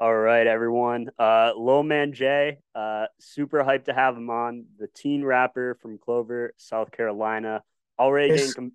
All 0.00 0.14
right, 0.14 0.46
everyone. 0.46 1.10
Uh, 1.18 1.52
Low 1.56 1.82
Man 1.82 2.12
Jay, 2.12 2.58
uh, 2.72 3.06
super 3.18 3.64
hyped 3.64 3.86
to 3.86 3.92
have 3.92 4.16
him 4.16 4.30
on. 4.30 4.66
The 4.78 4.86
teen 4.86 5.24
rapper 5.24 5.76
from 5.82 5.98
Clover, 5.98 6.54
South 6.56 6.92
Carolina. 6.92 7.64
Already 7.98 8.28
Yes. 8.28 8.38
getting 8.38 8.52
com- 8.52 8.72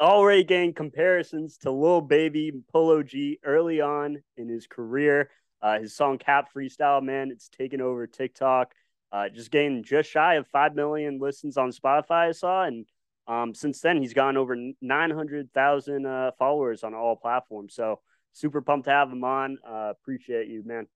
already 0.00 0.44
getting 0.44 0.72
comparisons 0.72 1.58
to 1.58 1.70
Lil 1.70 2.00
Baby 2.00 2.52
Polo 2.72 3.02
G 3.02 3.38
early 3.44 3.82
on 3.82 4.22
in 4.38 4.48
his 4.48 4.66
career. 4.66 5.30
Uh, 5.60 5.78
his 5.78 5.94
song 5.94 6.16
Cap 6.16 6.48
Freestyle, 6.56 7.02
man, 7.02 7.30
it's 7.30 7.48
taken 7.50 7.82
over 7.82 8.06
TikTok. 8.06 8.72
Uh, 9.12 9.28
just 9.28 9.50
getting 9.50 9.84
just 9.84 10.10
shy 10.10 10.36
of 10.36 10.48
five 10.48 10.74
million 10.74 11.18
listens 11.20 11.58
on 11.58 11.70
Spotify. 11.70 12.28
I 12.28 12.32
saw, 12.32 12.64
and 12.64 12.86
um, 13.28 13.54
since 13.54 13.80
then 13.82 13.98
he's 13.98 14.14
gone 14.14 14.38
over 14.38 14.56
nine 14.80 15.10
hundred 15.10 15.52
thousand 15.52 16.06
uh, 16.06 16.30
followers 16.38 16.82
on 16.82 16.94
all 16.94 17.14
platforms. 17.14 17.74
So 17.74 18.00
super 18.32 18.60
pumped 18.60 18.86
to 18.86 18.90
have 18.90 19.10
him 19.10 19.24
on. 19.24 19.58
Uh, 19.66 19.90
appreciate 19.90 20.48
you, 20.48 20.62
man. 20.64 20.86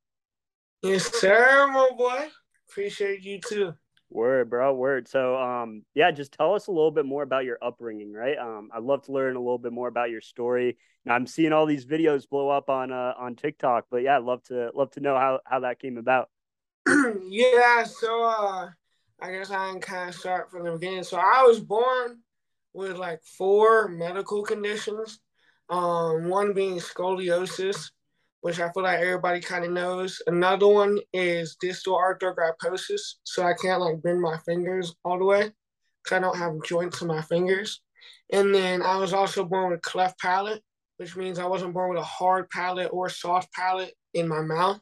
Yes, 0.82 1.10
sir, 1.18 1.66
my 1.72 1.90
boy. 1.96 2.28
Appreciate 2.68 3.22
you 3.22 3.40
too. 3.40 3.74
Word, 4.10 4.50
bro. 4.50 4.72
Word. 4.74 5.09
So, 5.09 5.36
um, 5.36 5.82
yeah, 5.95 6.10
just 6.12 6.32
tell 6.32 6.54
us 6.54 6.68
a 6.68 6.70
little 6.70 6.92
bit 6.92 7.06
more 7.06 7.22
about 7.22 7.45
your 7.45 7.59
upbringing, 7.60 8.12
right? 8.12 8.38
Um, 8.38 8.70
I'd 8.72 8.82
love 8.82 9.04
to 9.06 9.12
learn 9.12 9.34
a 9.34 9.40
little 9.40 9.59
bit 9.59 9.72
more 9.72 9.88
about 9.88 10.10
your 10.10 10.20
story. 10.20 10.78
Now, 11.04 11.14
I'm 11.14 11.26
seeing 11.26 11.52
all 11.52 11.66
these 11.66 11.84
videos 11.84 12.28
blow 12.28 12.48
up 12.48 12.70
on 12.70 12.92
uh, 12.92 13.14
on 13.18 13.34
TikTok, 13.34 13.87
but 13.90 14.02
yeah, 14.02 14.16
I'd 14.16 14.23
love 14.23 14.42
to 14.45 14.70
love 14.74 14.92
to 14.92 15.00
know 15.00 15.16
how 15.16 15.40
how 15.45 15.60
that 15.60 15.80
came 15.80 15.98
about. 15.98 16.28
yeah, 17.28 17.82
so 17.84 18.24
uh 18.24 18.68
I 19.20 19.32
guess 19.32 19.50
I 19.50 19.70
can 19.70 19.80
kind 19.80 20.09
of 20.10 20.14
start 20.14 20.50
from 20.50 20.64
the 20.64 20.73
beginning. 20.73 21.02
So 21.02 21.16
I 21.16 21.42
was 21.42 21.59
born 21.59 22.20
with 22.74 22.98
like 22.98 23.23
four 23.23 23.88
medical 23.88 24.42
conditions. 24.42 25.20
Um, 25.69 26.29
one 26.29 26.52
being 26.52 26.79
scoliosis, 26.79 27.90
which 28.40 28.60
I 28.60 28.71
feel 28.71 28.85
like 28.85 29.01
everybody 29.01 29.40
kind 29.40 29.65
of 29.65 29.73
knows. 29.73 30.23
Another 30.27 30.68
one 30.68 30.99
is 31.13 31.57
distal 31.60 31.99
arthrogryposis, 31.99 33.01
so 33.24 33.43
I 33.43 33.54
can't 33.60 33.80
like 33.80 34.02
bend 34.02 34.21
my 34.21 34.38
fingers 34.38 34.95
all 35.05 35.18
the 35.18 35.24
way 35.24 35.51
because 36.02 36.16
I 36.16 36.21
don't 36.21 36.38
have 36.38 36.63
joints 36.65 37.02
in 37.02 37.09
my 37.09 37.23
fingers. 37.23 37.82
And 38.32 38.55
then 38.55 38.82
I 38.82 38.96
was 38.99 39.13
also 39.13 39.45
born 39.45 39.73
with 39.73 39.82
cleft 39.82 40.18
palate, 40.21 40.63
which 40.96 41.16
means 41.16 41.38
I 41.38 41.46
wasn't 41.46 41.74
born 41.74 41.90
with 41.90 41.99
a 41.99 42.05
hard 42.05 42.49
palate 42.51 42.90
or 42.93 43.09
soft 43.09 43.52
palate 43.52 43.95
in 44.15 44.29
my 44.29 44.43
mouth. 44.43 44.80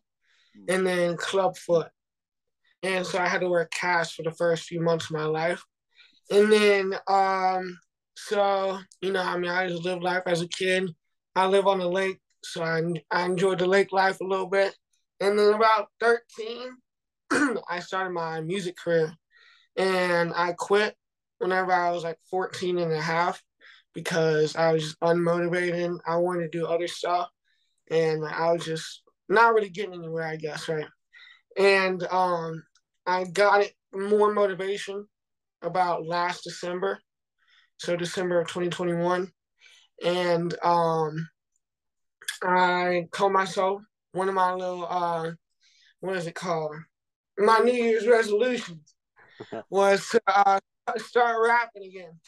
And 0.69 0.87
then 0.87 1.17
club 1.17 1.57
foot. 1.57 1.89
And 2.83 3.05
so 3.05 3.19
I 3.19 3.27
had 3.27 3.41
to 3.41 3.49
wear 3.49 3.63
a 3.63 3.69
cast 3.69 4.15
for 4.15 4.23
the 4.23 4.31
first 4.31 4.65
few 4.65 4.81
months 4.81 5.07
of 5.07 5.17
my 5.17 5.25
life. 5.25 5.65
And 6.31 6.53
then, 6.53 6.95
um, 7.09 7.79
so, 8.15 8.79
you 9.01 9.13
know, 9.13 9.23
I 9.23 9.37
mean, 9.39 9.51
I 9.51 9.69
just 9.69 9.85
lived 9.85 10.03
life 10.03 10.23
as 10.27 10.41
a 10.41 10.49
kid. 10.49 10.91
I 11.37 11.47
live 11.47 11.67
on 11.67 11.79
the 11.79 11.89
lake, 11.89 12.21
so 12.45 12.63
I, 12.63 12.81
I 13.11 13.25
enjoyed 13.25 13.59
the 13.59 13.67
lake 13.67 13.93
life 13.93 14.21
a 14.21 14.25
little 14.25 14.49
bit. 14.49 14.75
And 15.21 15.39
then 15.39 15.55
about 15.55 15.89
13, 16.01 16.77
I 17.69 17.81
started 17.81 18.11
my 18.11 18.41
music 18.41 18.77
career. 18.77 19.13
And 19.77 20.33
I 20.35 20.53
quit 20.53 20.95
whenever 21.39 21.73
I 21.73 21.91
was 21.91 22.05
like 22.05 22.19
14 22.31 22.79
and 22.79 22.93
a 22.93 23.01
half 23.01 23.43
because 23.95 24.55
I 24.55 24.73
was 24.73 24.95
unmotivated. 25.03 25.99
I 26.07 26.17
wanted 26.17 26.53
to 26.53 26.59
do 26.59 26.67
other 26.67 26.89
stuff. 26.89 27.29
And 27.91 28.25
I 28.25 28.53
was 28.53 28.65
just 28.65 29.03
not 29.29 29.55
really 29.55 29.71
getting 29.71 29.95
anywhere, 29.95 30.27
I 30.27 30.37
guess, 30.37 30.69
right? 30.69 30.87
And 31.57 32.03
um, 32.11 32.63
I 33.07 33.25
got 33.25 33.63
it 33.63 33.73
more 33.93 34.33
motivation 34.33 35.07
about 35.63 36.07
last 36.07 36.45
December, 36.45 37.01
so 37.79 37.97
December 37.97 38.41
of 38.41 38.49
2021, 38.49 39.31
and 40.05 40.55
um, 40.63 41.29
I 42.43 43.09
told 43.13 43.33
myself 43.33 43.83
one 44.13 44.29
of 44.29 44.35
my 44.35 44.53
little 44.53 44.87
uh, 44.89 45.31
what 46.01 46.17
is 46.17 46.27
it 46.27 46.35
called? 46.35 46.77
My 47.39 47.59
New 47.59 47.73
Year's 47.73 48.07
resolutions 48.07 48.95
was 49.71 50.09
to 50.11 50.21
uh, 50.27 50.61
start 50.99 51.37
rapping 51.47 51.85
again. 51.85 52.21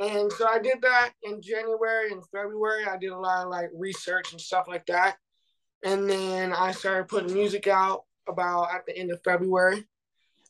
And 0.00 0.32
so 0.32 0.48
I 0.48 0.58
did 0.58 0.80
that 0.82 1.12
in 1.22 1.42
January 1.42 2.10
and 2.10 2.22
February. 2.34 2.84
I 2.86 2.96
did 2.96 3.10
a 3.10 3.18
lot 3.18 3.44
of 3.44 3.50
like 3.50 3.68
research 3.74 4.32
and 4.32 4.40
stuff 4.40 4.66
like 4.66 4.86
that. 4.86 5.16
And 5.84 6.08
then 6.08 6.52
I 6.52 6.72
started 6.72 7.08
putting 7.08 7.34
music 7.34 7.66
out 7.66 8.04
about 8.28 8.74
at 8.74 8.86
the 8.86 8.96
end 8.96 9.12
of 9.12 9.22
February. 9.22 9.84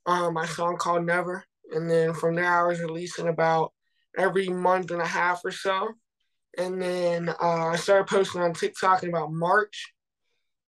Um, 0.07 0.35
my 0.35 0.47
song 0.47 0.77
called 0.77 1.05
Never. 1.05 1.45
And 1.73 1.91
then 1.91 2.15
from 2.15 2.37
there, 2.37 2.47
I 2.47 2.67
was 2.67 2.81
releasing 2.81 3.29
about 3.29 3.73
every 4.17 4.49
month 4.49 4.91
and 4.91 5.01
a 5.01 5.07
half 5.07 5.45
or 5.45 5.51
so. 5.51 5.89
And 6.59 6.81
then 6.81 7.29
uh, 7.29 7.69
I 7.69 7.77
started 7.77 8.09
posting 8.09 8.43
on 8.43 8.55
TikTok 8.55 9.03
in 9.03 9.11
about 9.11 9.33
March. 9.33 9.93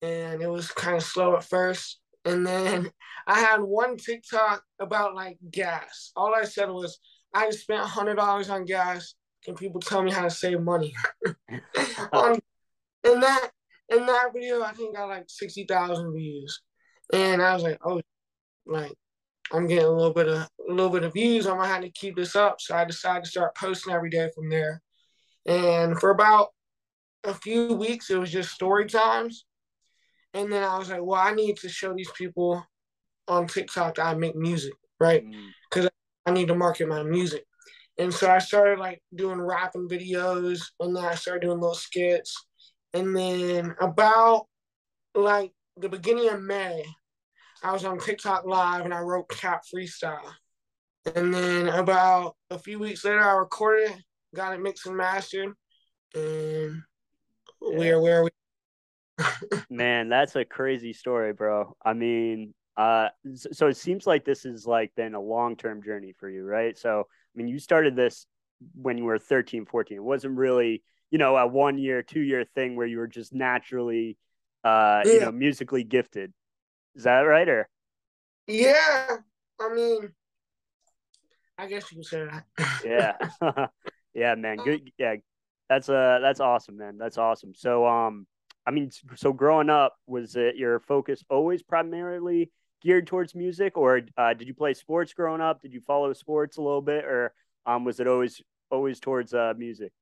And 0.03 0.43
it 0.43 0.49
was 0.49 0.71
kind 0.71 0.97
of 0.97 1.03
slow 1.03 1.37
at 1.37 1.45
first. 1.45 2.01
And 2.25 2.47
then 2.47 2.91
I 3.27 3.41
had 3.41 3.61
one 3.61 3.97
TikTok 3.97 4.63
about 4.81 5.15
like 5.15 5.39
gas. 5.51 6.13
All 6.17 6.35
I 6.35 6.45
said 6.45 6.71
was, 6.71 6.99
I 7.35 7.47
just 7.47 7.61
spent 7.61 7.85
$100 7.85 8.51
on 8.51 8.65
gas. 8.65 9.15
Can 9.45 9.55
people 9.55 9.81
tell 9.81 10.03
me 10.03 10.11
how 10.11 10.23
to 10.23 10.31
save 10.31 10.61
money? 10.61 10.95
um, 12.13 12.39
and 13.05 13.23
that 13.23 13.51
in 13.89 14.07
that 14.07 14.31
video, 14.35 14.63
I 14.63 14.73
think 14.73 14.97
got 14.97 15.09
like 15.09 15.25
sixty 15.29 15.65
thousand 15.65 16.15
views, 16.15 16.61
and 17.13 17.41
I 17.41 17.55
was 17.55 17.63
like, 17.63 17.79
oh, 17.85 18.01
like 18.67 18.93
I'm 19.53 19.67
getting 19.67 19.85
a 19.85 19.91
little 19.91 20.13
bit 20.13 20.29
of 20.29 20.37
a 20.69 20.73
little 20.73 20.91
bit 20.91 21.05
of 21.05 21.15
views. 21.15 21.47
I'm 21.47 21.57
gonna 21.57 21.69
have 21.69 21.83
to 21.83 21.91
keep 21.91 22.17
this 22.17 22.37
up. 22.37 22.61
So 22.61 22.77
I 22.77 22.85
decided 22.85 23.25
to 23.25 23.31
start 23.31 23.57
posting 23.57 23.93
every 23.93 24.11
day 24.11 24.31
from 24.35 24.49
there. 24.49 24.83
And 25.47 25.99
for 25.99 26.11
about 26.11 26.49
a 27.25 27.35
few 27.35 27.75
weeks, 27.75 28.11
it 28.11 28.19
was 28.19 28.31
just 28.31 28.53
story 28.53 28.87
times. 28.87 29.45
And 30.35 30.53
then 30.53 30.63
I 30.63 30.79
was 30.79 30.91
like, 30.91 31.03
well, 31.03 31.21
I 31.21 31.33
need 31.33 31.57
to 31.59 31.69
show 31.69 31.95
these 31.95 32.11
people 32.11 32.63
on 33.27 33.47
TikTok 33.47 33.97
that 33.97 34.07
I 34.07 34.15
make 34.15 34.37
music, 34.37 34.75
right? 35.01 35.25
Mm. 35.25 35.49
Because 35.71 35.89
I 36.27 36.31
need 36.33 36.49
to 36.49 36.55
market 36.55 36.89
my 36.89 37.03
music. 37.03 37.45
And 37.99 38.13
so 38.13 38.31
I 38.31 38.39
started 38.39 38.79
like 38.79 39.03
doing 39.15 39.41
rapping 39.41 39.89
videos, 39.89 40.61
and 40.79 40.95
then 40.95 41.05
I 41.05 41.15
started 41.15 41.47
doing 41.47 41.59
little 41.59 41.75
skits 41.75 42.37
and 42.95 43.17
then 43.17 43.75
about 43.81 44.47
like 45.15 45.53
the 45.77 45.89
beginning 45.89 46.29
of 46.29 46.43
May, 46.43 46.85
I 47.63 47.73
was 47.73 47.85
on 47.85 47.99
TikTok 47.99 48.45
live 48.45 48.85
and 48.85 48.95
I 48.95 49.01
wrote 49.01 49.29
Cap 49.29 49.63
Freestyle. 49.73 50.33
And 51.15 51.33
then 51.33 51.69
about 51.69 52.37
a 52.51 52.59
few 52.59 52.79
weeks 52.79 53.05
later, 53.05 53.21
I 53.21 53.33
recorded 53.33 53.91
it, 53.91 53.97
got 54.35 54.55
it 54.55 54.61
mixed 54.61 54.87
and 54.87 54.97
mastered, 54.97 55.55
and 56.15 56.83
we're 57.61 58.01
where 58.01 58.25
we. 58.25 58.31
Man, 59.71 60.09
that's 60.09 60.37
a 60.37 60.45
crazy 60.45 60.93
story, 60.93 61.33
bro. 61.33 61.77
I 61.83 61.95
mean, 61.95 62.53
uh, 62.77 63.09
so 63.35 63.69
it 63.69 63.77
seems 63.77 64.07
like 64.07 64.25
this 64.25 64.43
has 64.43 64.67
like 64.67 64.95
been 64.97 65.15
a 65.15 65.21
long 65.21 65.57
term 65.57 65.83
journey 65.83 66.15
for 66.19 66.29
you, 66.29 66.45
right? 66.45 66.77
So, 66.77 67.01
I 67.01 67.33
mean, 67.35 67.49
you 67.49 67.59
started 67.59 67.97
this 67.97 68.27
when 68.75 68.99
you 68.99 69.05
were 69.05 69.19
13, 69.19 69.65
14. 69.65 69.97
It 69.97 70.03
wasn't 70.03 70.37
really 70.37 70.83
you 71.11 71.19
know, 71.19 71.37
a 71.37 71.47
one 71.47 71.79
year, 71.79 72.03
two 72.03 72.21
year 72.21 72.45
thing 72.55 72.77
where 72.77 72.87
you 72.87 72.99
were 72.99 73.07
just 73.07 73.33
naturally, 73.33 74.17
uh, 74.65 75.03
Yeah. 75.05 75.13
you 75.13 75.21
know, 75.21 75.33
musically 75.33 75.85
gifted. 75.85 76.33
Is 76.99 77.05
that 77.05 77.21
right? 77.21 77.49
Or 77.49 77.69
Yeah, 78.49 79.19
I 79.61 79.73
mean, 79.73 80.11
I 81.57 81.67
guess 81.69 81.93
you 81.93 81.99
can 81.99 82.03
say 82.03 82.25
that. 82.25 82.45
yeah, 83.41 83.67
yeah, 84.15 84.35
man. 84.35 84.57
Good. 84.57 84.91
Yeah, 84.99 85.15
that's 85.69 85.89
uh, 85.89 86.19
that's 86.21 86.41
awesome, 86.41 86.77
man. 86.77 86.99
That's 86.99 87.17
awesome. 87.17 87.55
So, 87.55 87.87
um, 87.87 88.27
I 88.67 88.73
mean, 88.73 88.91
so 89.15 89.33
growing 89.33 89.71
up, 89.71 89.95
was 90.09 90.35
it 90.35 90.57
your 90.57 90.81
focus 90.81 91.23
always 91.31 91.63
primarily 91.63 92.51
geared 92.83 93.07
towards 93.07 93.33
music, 93.37 93.79
or 93.79 94.01
uh, 94.17 94.35
did 94.35 94.49
you 94.49 94.55
play 94.55 94.75
sports 94.75 95.15
growing 95.15 95.41
up? 95.41 95.63
Did 95.63 95.73
you 95.73 95.81
follow 95.83 96.13
sports 96.15 96.57
a 96.57 96.63
little 96.63 96.83
bit, 96.83 97.05
or 97.05 97.33
um, 97.65 97.85
was 97.85 98.01
it 98.01 98.09
always 98.09 98.43
always 98.73 98.99
towards 98.99 99.33
uh 99.33 99.55
music? 99.57 99.93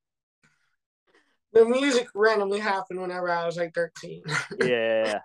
the 1.53 1.65
music 1.65 2.09
randomly 2.15 2.59
happened 2.59 3.01
whenever 3.01 3.31
I 3.31 3.47
was 3.47 3.57
like 3.57 3.75
13. 3.75 4.23
Yeah. 4.63 5.21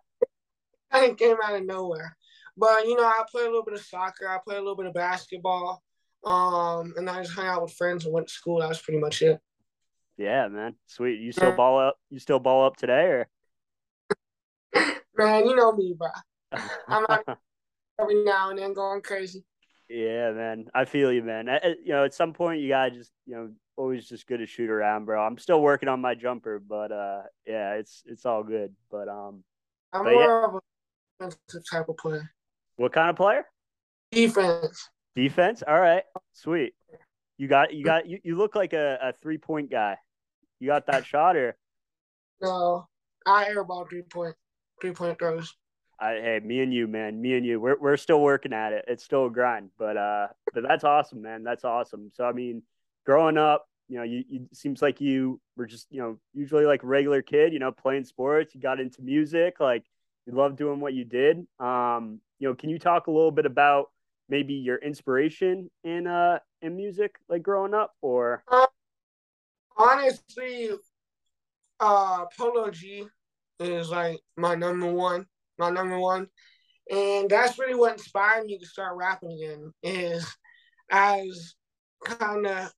Kind 0.91 1.11
of 1.11 1.17
came 1.17 1.37
out 1.43 1.55
of 1.55 1.65
nowhere. 1.65 2.15
But 2.57 2.85
you 2.85 2.95
know, 2.95 3.05
I 3.05 3.23
played 3.31 3.45
a 3.45 3.49
little 3.49 3.65
bit 3.65 3.75
of 3.75 3.81
soccer. 3.81 4.27
I 4.27 4.37
played 4.43 4.57
a 4.57 4.61
little 4.61 4.75
bit 4.75 4.87
of 4.87 4.93
basketball. 4.93 5.81
Um, 6.23 6.93
and 6.97 7.09
I 7.09 7.23
just 7.23 7.33
hung 7.33 7.47
out 7.47 7.63
with 7.63 7.73
friends 7.73 8.05
and 8.05 8.13
went 8.13 8.27
to 8.27 8.33
school. 8.33 8.59
That 8.59 8.69
was 8.69 8.81
pretty 8.81 8.99
much 8.99 9.21
it. 9.21 9.39
Yeah, 10.17 10.47
man. 10.49 10.75
Sweet. 10.85 11.19
You 11.19 11.31
still 11.31 11.53
ball 11.53 11.79
up? 11.79 11.97
You 12.09 12.19
still 12.19 12.39
ball 12.39 12.65
up 12.65 12.77
today, 12.77 13.05
or? 13.05 13.27
Man, 15.17 15.47
you 15.47 15.55
know 15.55 15.71
me, 15.71 15.95
bro. 15.97 16.09
I'm 16.87 17.05
out 17.09 17.39
every 17.99 18.23
now 18.23 18.49
and 18.49 18.59
then 18.59 18.73
going 18.73 19.01
crazy. 19.01 19.43
Yeah, 19.89 20.31
man. 20.31 20.67
I 20.73 20.85
feel 20.85 21.11
you, 21.11 21.21
man. 21.21 21.49
I, 21.49 21.75
you 21.83 21.91
know, 21.91 22.05
at 22.05 22.13
some 22.13 22.31
point 22.31 22.61
you 22.61 22.69
gotta 22.69 22.91
just, 22.91 23.11
you 23.25 23.35
know, 23.35 23.51
always 23.75 24.07
just 24.07 24.25
good 24.25 24.37
to 24.37 24.45
shoot 24.45 24.69
around, 24.69 25.05
bro. 25.05 25.21
I'm 25.21 25.37
still 25.37 25.61
working 25.61 25.89
on 25.89 25.99
my 25.99 26.15
jumper, 26.15 26.59
but 26.59 26.91
uh, 26.93 27.23
yeah, 27.45 27.73
it's 27.73 28.03
it's 28.05 28.25
all 28.25 28.43
good. 28.43 28.73
But 28.89 29.09
um, 29.09 29.43
I'm 29.91 30.05
But 30.05 30.13
more 30.13 30.23
yeah. 30.23 30.45
of 30.47 30.55
a 30.55 30.59
defensive 31.29 31.63
type 31.69 31.89
of 31.89 31.97
player. 31.97 32.31
what 32.77 32.93
kind 32.93 33.09
of 33.09 33.15
player? 33.15 33.45
Defense. 34.11 34.89
Defense. 35.15 35.63
All 35.67 35.79
right, 35.79 36.03
sweet. 36.33 36.73
You 37.37 37.47
got 37.47 37.73
you 37.73 37.83
got 37.83 38.07
you, 38.07 38.19
you 38.23 38.37
look 38.37 38.55
like 38.55 38.73
a, 38.73 38.97
a 39.01 39.13
three 39.21 39.37
point 39.37 39.71
guy. 39.71 39.97
You 40.59 40.67
got 40.67 40.85
that 40.87 41.05
shot 41.05 41.35
or 41.35 41.57
No, 42.41 42.87
I 43.25 43.45
airball 43.45 43.89
three 43.89 44.03
point 44.03 44.35
three 44.79 44.91
point 44.91 45.17
throws. 45.17 45.55
I, 45.99 46.13
hey, 46.13 46.41
me 46.43 46.61
and 46.61 46.73
you, 46.73 46.87
man, 46.87 47.21
me 47.21 47.35
and 47.35 47.45
you, 47.45 47.59
we're 47.59 47.79
we're 47.79 47.97
still 47.97 48.21
working 48.21 48.53
at 48.53 48.73
it. 48.73 48.85
It's 48.87 49.03
still 49.03 49.27
a 49.27 49.29
grind, 49.29 49.69
but 49.77 49.97
uh, 49.97 50.27
but 50.53 50.63
that's 50.67 50.83
awesome, 50.83 51.21
man. 51.21 51.43
That's 51.43 51.63
awesome. 51.63 52.11
So 52.13 52.25
I 52.25 52.31
mean, 52.31 52.63
growing 53.05 53.37
up, 53.37 53.67
you 53.87 53.97
know, 53.97 54.03
you, 54.03 54.23
you 54.27 54.47
seems 54.53 54.81
like 54.81 54.99
you 54.99 55.39
were 55.57 55.67
just 55.67 55.87
you 55.91 56.01
know 56.01 56.17
usually 56.33 56.65
like 56.65 56.83
a 56.83 56.87
regular 56.87 57.21
kid, 57.21 57.53
you 57.53 57.59
know, 57.59 57.71
playing 57.71 58.05
sports. 58.05 58.55
You 58.55 58.61
got 58.61 58.79
into 58.79 59.01
music, 59.01 59.59
like 59.59 59.83
you 60.25 60.33
love 60.33 60.55
doing 60.55 60.79
what 60.79 60.93
you 60.93 61.03
did. 61.03 61.45
Um, 61.59 62.19
you 62.39 62.47
know, 62.47 62.55
can 62.55 62.69
you 62.69 62.79
talk 62.79 63.07
a 63.07 63.11
little 63.11 63.31
bit 63.31 63.45
about 63.45 63.91
maybe 64.29 64.53
your 64.53 64.77
inspiration 64.77 65.69
in 65.83 66.07
uh 66.07 66.39
in 66.61 66.75
music, 66.75 67.15
like 67.27 67.43
growing 67.43 67.73
up, 67.73 67.93
or? 68.01 68.43
Uh, 68.47 68.67
honestly, 69.77 70.69
uh, 71.79 72.25
Polo 72.37 72.69
G 72.69 73.05
is 73.59 73.89
like 73.89 74.19
my 74.37 74.55
number 74.55 74.91
one, 74.91 75.25
my 75.57 75.69
number 75.69 75.99
one, 75.99 76.27
and 76.89 77.29
that's 77.29 77.59
really 77.59 77.75
what 77.75 77.93
inspired 77.93 78.45
me 78.45 78.57
to 78.57 78.65
start 78.65 78.97
rapping 78.97 79.31
again. 79.31 79.71
Is 79.83 80.25
as 80.91 81.55
kind 82.03 82.45
of 82.45 82.71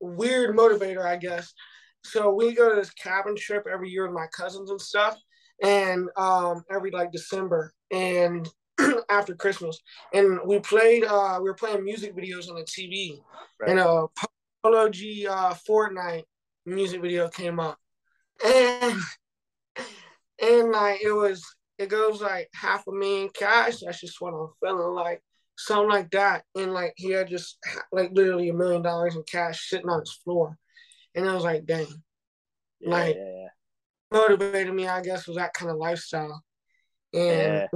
weird 0.00 0.56
motivator, 0.56 1.04
I 1.04 1.16
guess. 1.16 1.52
So 2.04 2.34
we 2.34 2.54
go 2.54 2.68
to 2.68 2.76
this 2.76 2.90
cabin 2.90 3.34
trip 3.36 3.66
every 3.70 3.88
year 3.88 4.06
with 4.06 4.14
my 4.14 4.26
cousins 4.26 4.70
and 4.70 4.80
stuff, 4.80 5.16
and 5.64 6.08
um, 6.16 6.62
every 6.70 6.90
like 6.90 7.10
December 7.10 7.72
and 7.90 8.48
after 9.10 9.34
Christmas, 9.34 9.80
and 10.12 10.38
we 10.46 10.60
played. 10.60 11.04
Uh, 11.04 11.38
we 11.42 11.48
were 11.48 11.54
playing 11.54 11.84
music 11.84 12.14
videos 12.14 12.48
on 12.48 12.56
the 12.56 12.64
TV, 12.64 13.20
right. 13.60 13.70
and 13.70 13.80
a 13.80 14.06
Polo 14.62 14.88
G 14.88 15.26
uh, 15.26 15.54
Fortnite 15.68 16.24
music 16.66 17.00
video 17.00 17.28
came 17.28 17.58
up, 17.58 17.78
and 18.44 19.00
and 20.42 20.70
like 20.70 21.00
it 21.02 21.12
was, 21.12 21.42
it 21.78 21.88
goes 21.88 22.20
like 22.20 22.48
half 22.54 22.86
a 22.86 22.92
million 22.92 23.30
cash. 23.34 23.78
That's 23.80 24.00
just 24.00 24.20
what 24.20 24.34
I'm 24.34 24.48
feeling 24.62 24.94
like, 24.94 25.22
something 25.56 25.88
like 25.88 26.10
that. 26.10 26.44
And 26.54 26.72
like 26.72 26.92
he 26.96 27.10
had 27.12 27.28
just 27.28 27.56
like 27.90 28.10
literally 28.12 28.50
a 28.50 28.54
million 28.54 28.82
dollars 28.82 29.16
in 29.16 29.22
cash 29.22 29.70
sitting 29.70 29.88
on 29.88 30.00
his 30.00 30.12
floor, 30.24 30.58
and 31.14 31.26
I 31.26 31.34
was 31.34 31.44
like, 31.44 31.64
dang, 31.64 31.86
yeah, 32.80 32.90
like 32.90 33.14
yeah, 33.14 33.22
yeah. 33.22 33.43
Motivated 34.14 34.74
me. 34.74 34.86
I 34.86 35.02
guess 35.02 35.26
was 35.26 35.36
that 35.36 35.54
kind 35.54 35.70
of 35.70 35.76
lifestyle, 35.76 36.42
and 37.12 37.68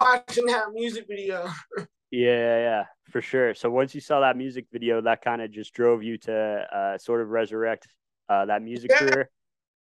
watching 0.00 0.46
that 0.46 0.72
music 0.72 1.06
video. 1.08 1.48
Yeah, 2.12 2.58
yeah, 2.58 2.84
for 3.08 3.22
sure. 3.22 3.54
So 3.54 3.70
once 3.70 3.94
you 3.94 4.00
saw 4.00 4.18
that 4.20 4.36
music 4.36 4.66
video, 4.72 5.00
that 5.00 5.22
kind 5.22 5.40
of 5.40 5.52
just 5.52 5.72
drove 5.72 6.02
you 6.02 6.18
to 6.18 6.34
uh, 6.34 6.98
sort 6.98 7.20
of 7.20 7.28
resurrect 7.28 7.86
uh, 8.28 8.46
that 8.46 8.62
music 8.62 8.90
yeah. 8.90 8.98
career. 8.98 9.30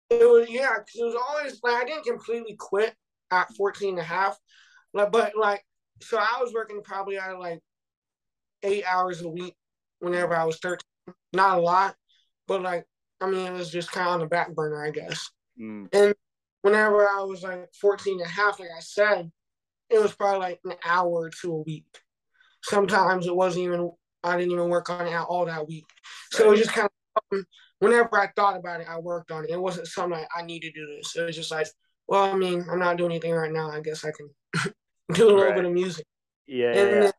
It 0.10 0.30
was 0.30 0.50
yeah, 0.50 0.74
because 0.74 0.96
it 0.96 1.06
was 1.06 1.16
always 1.30 1.60
like 1.64 1.81
I 1.81 1.86
didn't 1.86 2.04
completely 2.04 2.56
quit 2.58 2.94
at 3.31 3.54
14 3.56 3.92
and 3.92 4.00
a 4.00 4.04
half, 4.04 4.38
like, 4.94 5.14
but 5.14 5.31
like 5.40 5.64
so 6.02 6.18
I 6.18 6.40
was 6.42 6.52
working 6.54 6.81
probably 6.84 7.18
at 7.18 7.40
like 7.40 7.62
eight 8.64 8.84
hours 8.86 9.22
a 9.22 9.30
week 9.30 9.56
whenever 10.00 10.36
I 10.36 10.44
was 10.44 10.58
13. 10.60 10.80
Not 11.31 11.58
a 11.58 11.62
lot, 11.62 11.96
but 12.48 12.62
like 12.62 12.86
I 13.22 13.30
mean 13.30 13.48
it 13.48 13.54
was 13.54 13.70
just 13.70 13.94
kind 13.94 14.08
of 14.08 14.14
on 14.16 14.20
the 14.20 14.26
back 14.26 14.54
burner, 14.54 14.84
I 14.84 14.92
guess. 14.92 15.30
Mm. 15.59 15.88
And 15.94 16.13
whenever 16.61 17.07
I 17.07 17.21
was 17.23 17.44
like 17.44 17.69
14 17.79 18.19
and 18.19 18.25
a 18.25 18.29
half, 18.29 18.59
like 18.59 18.69
I 18.75 18.81
said, 18.81 19.31
it 19.89 20.01
was 20.01 20.13
probably 20.13 20.39
like 20.39 20.59
an 20.65 20.73
hour 20.85 21.09
or 21.09 21.29
two 21.29 21.53
a 21.53 21.61
week 21.61 21.85
sometimes 22.63 23.27
it 23.27 23.35
wasn't 23.35 23.65
even 23.65 23.91
I 24.23 24.38
didn't 24.38 24.51
even 24.51 24.69
work 24.69 24.89
on 24.89 25.07
it 25.07 25.13
all 25.13 25.45
that 25.45 25.67
week. 25.67 25.85
So 26.31 26.45
it 26.45 26.50
was 26.50 26.59
just 26.59 26.73
kind 26.73 26.89
of 27.31 27.45
whenever 27.79 28.19
I 28.19 28.27
thought 28.35 28.57
about 28.57 28.81
it, 28.81 28.88
I 28.89 29.00
worked 29.00 29.31
on 29.31 29.45
it. 29.45 29.51
It 29.51 29.61
wasn't 29.61 29.88
something 29.88 30.19
I, 30.19 30.39
I 30.39 30.44
need 30.44 30.61
to 30.61 30.71
do 30.71 30.85
this. 30.97 31.15
It 31.15 31.23
was 31.23 31.35
just 31.35 31.51
like, 31.51 31.67
well, 32.07 32.23
I 32.23 32.35
mean, 32.35 32.65
I'm 32.69 32.79
not 32.79 32.97
doing 32.97 33.11
anything 33.11 33.31
right 33.31 33.51
now. 33.51 33.71
I 33.71 33.79
guess 33.79 34.03
I 34.03 34.11
can 34.11 34.29
do 35.13 35.23
a 35.23 35.29
little 35.29 35.45
right. 35.45 35.56
bit 35.56 35.65
of 35.65 35.71
music. 35.71 36.06
Yeah. 36.47 36.67
And 36.67 36.75
yeah. 36.75 37.00
Then, 37.01 37.11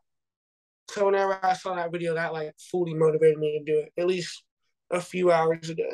so 0.91 1.05
whenever 1.05 1.39
I 1.43 1.53
saw 1.53 1.73
that 1.75 1.91
video, 1.91 2.13
that 2.13 2.33
like 2.33 2.53
fully 2.69 2.93
motivated 2.93 3.39
me 3.39 3.57
to 3.59 3.71
do 3.71 3.79
it 3.79 3.93
at 3.97 4.07
least 4.07 4.43
a 4.91 5.01
few 5.01 5.31
hours 5.31 5.69
a 5.69 5.75
day. 5.75 5.91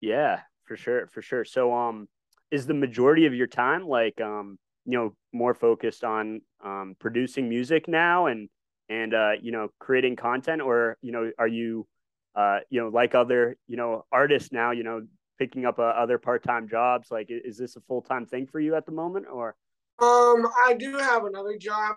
Yeah, 0.00 0.40
for 0.70 0.76
sure, 0.76 1.08
for 1.08 1.20
sure. 1.20 1.44
So, 1.44 1.74
um, 1.74 2.06
is 2.52 2.64
the 2.64 2.74
majority 2.74 3.26
of 3.26 3.34
your 3.34 3.48
time 3.48 3.88
like 3.88 4.20
um, 4.20 4.56
you 4.84 4.96
know, 4.96 5.14
more 5.32 5.52
focused 5.52 6.04
on 6.04 6.42
um 6.64 6.94
producing 7.00 7.48
music 7.48 7.88
now 7.88 8.26
and 8.26 8.48
and 8.88 9.12
uh, 9.12 9.32
you 9.42 9.50
know 9.50 9.70
creating 9.80 10.14
content 10.14 10.62
or 10.62 10.96
you 11.02 11.10
know 11.10 11.32
are 11.40 11.48
you 11.48 11.88
uh, 12.36 12.60
you 12.70 12.80
know 12.80 12.88
like 12.88 13.16
other 13.16 13.56
you 13.66 13.76
know 13.76 14.04
artists 14.12 14.52
now 14.52 14.70
you 14.70 14.84
know 14.84 15.04
picking 15.40 15.66
up 15.66 15.80
uh, 15.80 15.82
other 15.82 16.18
part-time 16.18 16.68
jobs 16.68 17.10
like 17.10 17.26
is 17.30 17.58
this 17.58 17.74
a 17.74 17.80
full-time 17.80 18.26
thing 18.26 18.46
for 18.46 18.60
you 18.60 18.76
at 18.76 18.86
the 18.86 18.92
moment 18.92 19.26
or 19.32 19.56
um 19.98 20.46
i 20.66 20.74
do 20.78 20.98
have 20.98 21.24
another 21.24 21.56
job 21.56 21.96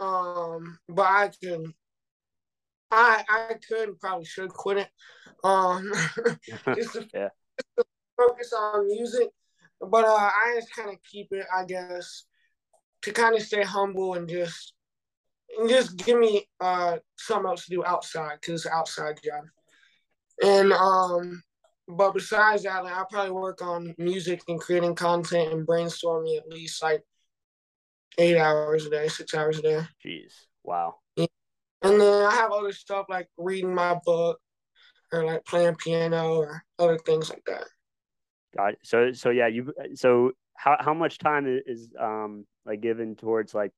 um 0.00 0.78
but 0.88 1.06
i 1.06 1.30
can 1.42 1.72
i 2.90 3.22
i 3.28 3.54
could 3.68 4.00
probably 4.00 4.24
should 4.24 4.48
quit 4.48 4.78
it 4.78 4.88
um 5.44 5.92
just 6.74 6.94
to, 6.94 7.06
yeah. 7.14 7.28
Focus 8.28 8.52
on 8.52 8.86
music 8.86 9.28
but 9.80 10.04
uh 10.04 10.30
i 10.30 10.54
just 10.56 10.74
kind 10.74 10.90
of 10.90 10.96
keep 11.10 11.28
it 11.32 11.46
i 11.54 11.64
guess 11.64 12.24
to 13.02 13.12
kind 13.12 13.34
of 13.34 13.42
stay 13.42 13.62
humble 13.62 14.14
and 14.14 14.28
just 14.28 14.74
and 15.58 15.68
just 15.68 15.96
give 15.96 16.18
me 16.18 16.46
uh 16.60 16.96
something 17.18 17.48
else 17.48 17.64
to 17.66 17.70
do 17.70 17.84
outside 17.84 18.38
because 18.40 18.64
it's 18.64 18.74
outside 18.74 19.18
job. 19.22 19.44
And 20.42 20.72
um, 20.72 21.42
but 21.88 22.14
besides 22.14 22.62
that, 22.62 22.84
like 22.84 22.94
I 22.94 23.04
probably 23.10 23.32
work 23.32 23.62
on 23.62 23.94
music 23.98 24.42
and 24.48 24.58
creating 24.58 24.94
content 24.94 25.52
and 25.52 25.66
brainstorming 25.66 26.38
at 26.38 26.48
least 26.48 26.82
like 26.82 27.02
eight 28.18 28.38
hours 28.38 28.86
a 28.86 28.90
day, 28.90 29.08
six 29.08 29.34
hours 29.34 29.58
a 29.58 29.62
day. 29.62 29.80
Jeez, 30.04 30.32
wow. 30.64 30.96
Yeah. 31.16 31.26
And 31.82 32.00
then 32.00 32.26
I 32.26 32.34
have 32.34 32.52
other 32.52 32.72
stuff 32.72 33.06
like 33.08 33.28
reading 33.36 33.74
my 33.74 33.98
book 34.04 34.40
or 35.12 35.24
like 35.24 35.44
playing 35.44 35.74
piano 35.74 36.36
or 36.36 36.64
other 36.78 36.98
things 36.98 37.28
like 37.28 37.44
that. 37.46 37.64
Got. 38.56 38.74
So 38.82 39.12
so 39.12 39.30
yeah, 39.30 39.46
you 39.46 39.72
so 39.94 40.32
how 40.54 40.76
how 40.78 40.94
much 40.94 41.18
time 41.18 41.46
is 41.66 41.88
um 41.98 42.46
like 42.64 42.80
given 42.80 43.16
towards 43.16 43.54
like 43.54 43.72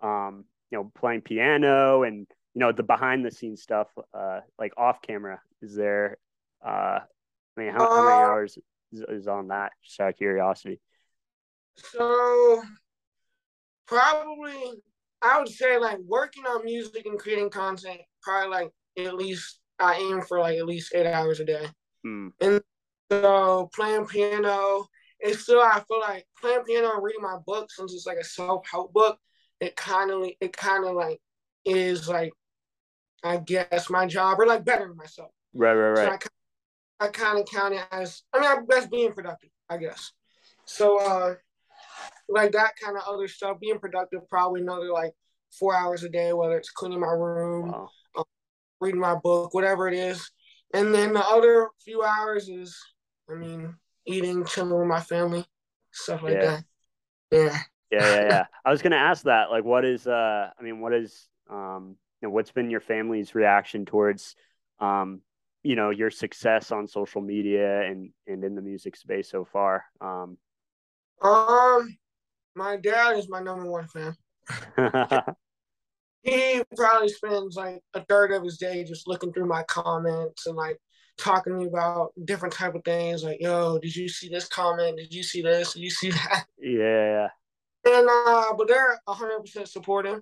um 0.00 0.44
you 0.70 0.78
know 0.78 0.90
playing 0.94 1.20
piano 1.20 2.02
and 2.02 2.26
you 2.54 2.60
know 2.60 2.72
the 2.72 2.82
behind 2.82 3.24
the 3.24 3.30
scenes 3.30 3.62
stuff 3.62 3.88
uh 4.14 4.40
like 4.58 4.72
off 4.76 5.02
camera 5.02 5.40
is 5.62 5.74
there 5.74 6.16
uh 6.64 6.98
i 7.00 7.60
mean 7.60 7.72
how, 7.72 7.80
how 7.80 8.04
many 8.04 8.22
uh, 8.22 8.26
hours 8.26 8.58
is, 8.92 9.04
is 9.08 9.28
on 9.28 9.48
that 9.48 9.72
just 9.84 10.00
out 10.00 10.10
of 10.10 10.16
curiosity 10.16 10.80
so 11.76 12.62
probably 13.86 14.80
i 15.22 15.38
would 15.38 15.48
say 15.48 15.78
like 15.78 15.98
working 16.06 16.44
on 16.46 16.64
music 16.64 17.06
and 17.06 17.18
creating 17.18 17.50
content 17.50 18.00
probably 18.22 18.50
like 18.50 18.70
at 18.98 19.14
least 19.14 19.60
i 19.78 19.94
aim 19.96 20.22
for 20.22 20.38
like 20.40 20.58
at 20.58 20.66
least 20.66 20.94
eight 20.94 21.06
hours 21.06 21.40
a 21.40 21.44
day 21.44 21.66
hmm. 22.02 22.28
and 22.40 22.60
so 23.10 23.68
playing 23.74 24.06
piano 24.06 24.86
it's 25.18 25.40
still 25.40 25.60
i 25.60 25.82
feel 25.88 26.00
like 26.00 26.24
playing 26.40 26.62
piano 26.64 26.92
and 26.94 27.02
reading 27.02 27.22
my 27.22 27.36
book 27.46 27.70
since 27.70 27.92
it's 27.92 28.06
like 28.06 28.18
a 28.18 28.24
self-help 28.24 28.92
book 28.92 29.18
it 29.60 29.76
kind 29.76 30.10
of 30.10 30.26
it 30.40 30.56
kind 30.56 30.86
of 30.86 30.94
like 30.94 31.20
is 31.64 32.08
like 32.08 32.32
I 33.22 33.36
guess 33.36 33.90
my 33.90 34.06
job 34.06 34.38
or 34.38 34.46
like 34.46 34.64
bettering 34.64 34.96
myself. 34.96 35.30
Right, 35.54 35.74
right, 35.74 35.90
right. 35.90 36.22
So 36.22 36.28
I, 37.00 37.06
I 37.06 37.08
kind 37.08 37.38
of 37.38 37.46
count 37.46 37.74
it 37.74 37.84
as 37.90 38.22
I 38.32 38.40
mean 38.40 38.66
that's 38.68 38.86
being 38.86 39.12
productive, 39.12 39.50
I 39.68 39.76
guess. 39.76 40.12
So 40.64 40.98
uh 40.98 41.34
like 42.28 42.52
that 42.52 42.72
kind 42.82 42.96
of 42.96 43.02
other 43.08 43.28
stuff, 43.28 43.60
being 43.60 43.78
productive, 43.78 44.28
probably 44.28 44.62
another 44.62 44.90
like 44.92 45.12
four 45.58 45.74
hours 45.74 46.04
a 46.04 46.08
day, 46.08 46.32
whether 46.32 46.56
it's 46.56 46.70
cleaning 46.70 47.00
my 47.00 47.08
room, 47.08 47.72
wow. 47.72 47.88
um, 48.16 48.24
reading 48.80 49.00
my 49.00 49.16
book, 49.16 49.52
whatever 49.52 49.88
it 49.88 49.94
is. 49.94 50.30
And 50.72 50.94
then 50.94 51.12
the 51.12 51.24
other 51.26 51.68
few 51.84 52.04
hours 52.04 52.48
is, 52.48 52.78
I 53.30 53.34
mean, 53.36 53.74
eating, 54.06 54.44
chilling 54.44 54.78
with 54.78 54.88
my 54.88 55.00
family, 55.00 55.44
stuff 55.90 56.22
like 56.22 56.34
yeah. 56.34 56.40
that. 56.40 56.64
Yeah 57.30 57.58
yeah, 57.90 58.14
yeah, 58.14 58.22
yeah. 58.28 58.44
I 58.64 58.70
was 58.70 58.82
gonna 58.82 58.96
ask 58.96 59.24
that. 59.24 59.50
Like, 59.50 59.64
what 59.64 59.84
is? 59.84 60.06
Uh, 60.06 60.50
I 60.58 60.62
mean, 60.62 60.80
what 60.80 60.94
is? 60.94 61.28
Um, 61.48 61.96
you 62.20 62.28
know, 62.28 62.32
what's 62.34 62.52
been 62.52 62.70
your 62.70 62.80
family's 62.80 63.34
reaction 63.34 63.84
towards, 63.84 64.36
um, 64.78 65.22
you 65.62 65.74
know, 65.74 65.90
your 65.90 66.10
success 66.10 66.70
on 66.70 66.86
social 66.86 67.20
media 67.20 67.82
and 67.82 68.10
and 68.26 68.44
in 68.44 68.54
the 68.54 68.62
music 68.62 68.96
space 68.96 69.28
so 69.28 69.44
far? 69.44 69.84
Um, 70.00 70.38
um, 71.22 71.96
my 72.54 72.76
dad 72.76 73.16
is 73.16 73.28
my 73.28 73.40
number 73.40 73.66
one 73.66 73.88
fan. 73.88 74.16
he 76.22 76.62
probably 76.76 77.08
spends 77.08 77.56
like 77.56 77.80
a 77.94 78.04
third 78.04 78.32
of 78.32 78.44
his 78.44 78.58
day 78.58 78.84
just 78.84 79.08
looking 79.08 79.32
through 79.32 79.46
my 79.46 79.62
comments 79.64 80.46
and 80.46 80.56
like 80.56 80.78
talking 81.20 81.52
to 81.52 81.58
me 81.58 81.66
about 81.66 82.12
different 82.24 82.54
type 82.54 82.74
of 82.74 82.84
things 82.84 83.22
like 83.22 83.40
yo 83.40 83.78
did 83.78 83.94
you 83.94 84.08
see 84.08 84.28
this 84.28 84.48
comment 84.48 84.96
did 84.96 85.12
you 85.12 85.22
see 85.22 85.42
this 85.42 85.74
did 85.74 85.80
you 85.80 85.90
see 85.90 86.10
that 86.10 86.44
yeah 86.58 87.28
and 87.84 88.08
uh, 88.08 88.52
but 88.56 88.68
they're 88.68 88.98
hundred 89.08 89.40
percent 89.40 89.68
supportive. 89.68 90.20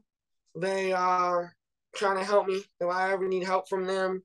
They 0.57 0.93
are 0.93 1.55
trying 1.95 2.19
to 2.19 2.25
help 2.25 2.47
me 2.47 2.63
if 2.81 2.89
I 2.89 3.13
ever 3.13 3.27
need 3.27 3.45
help 3.45 3.69
from 3.69 3.85
them, 3.85 4.23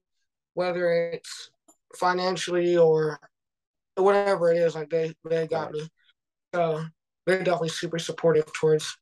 whether 0.54 1.12
it's 1.12 1.52
financially 1.96 2.78
or 2.78 3.20
whatever 3.96 4.52
it 4.52 4.58
is. 4.58 4.76
Like 4.76 4.90
they 4.90 5.14
they 5.28 5.48
got 5.48 5.72
me. 5.72 5.88
So 6.54 6.86
they're 7.26 7.40
definitely 7.40 7.70
super 7.70 8.00
supportive 8.00 8.52
towards 8.54 8.98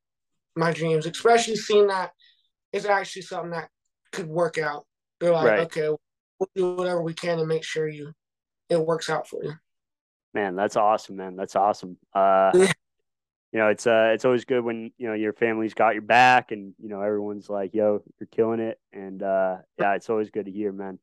my 0.55 0.71
dreams, 0.71 1.05
especially 1.05 1.55
seeing 1.57 1.87
that 1.87 2.11
it's 2.71 2.85
actually 2.85 3.23
something 3.23 3.51
that 3.51 3.69
could 4.13 4.27
work 4.27 4.57
out. 4.57 4.85
They're 5.19 5.33
like, 5.33 5.47
right. 5.47 5.59
okay, 5.61 5.89
we'll 6.41 6.49
do 6.55 6.75
whatever 6.75 7.01
we 7.01 7.13
can 7.13 7.37
to 7.37 7.45
make 7.45 7.63
sure 7.63 7.87
you 7.87 8.13
it 8.69 8.79
works 8.79 9.09
out 9.09 9.27
for 9.27 9.43
you. 9.43 9.53
Man, 10.33 10.55
that's 10.55 10.75
awesome, 10.75 11.17
man. 11.17 11.35
That's 11.35 11.55
awesome. 11.55 11.97
Uh, 12.13 12.51
you 12.55 13.59
know, 13.59 13.67
it's 13.67 13.85
uh, 13.85 14.11
it's 14.13 14.25
always 14.25 14.45
good 14.45 14.63
when 14.63 14.91
you 14.97 15.07
know 15.07 15.13
your 15.13 15.33
family's 15.33 15.73
got 15.73 15.93
your 15.93 16.01
back, 16.03 16.51
and 16.51 16.73
you 16.81 16.89
know 16.89 17.01
everyone's 17.01 17.49
like, 17.49 17.73
"Yo, 17.73 18.01
you're 18.19 18.27
killing 18.31 18.59
it," 18.59 18.79
and 18.93 19.21
uh, 19.21 19.57
yeah, 19.77 19.93
it's 19.93 20.09
always 20.09 20.31
good 20.31 20.45
to 20.45 20.51
hear, 20.51 20.71
man. 20.71 20.99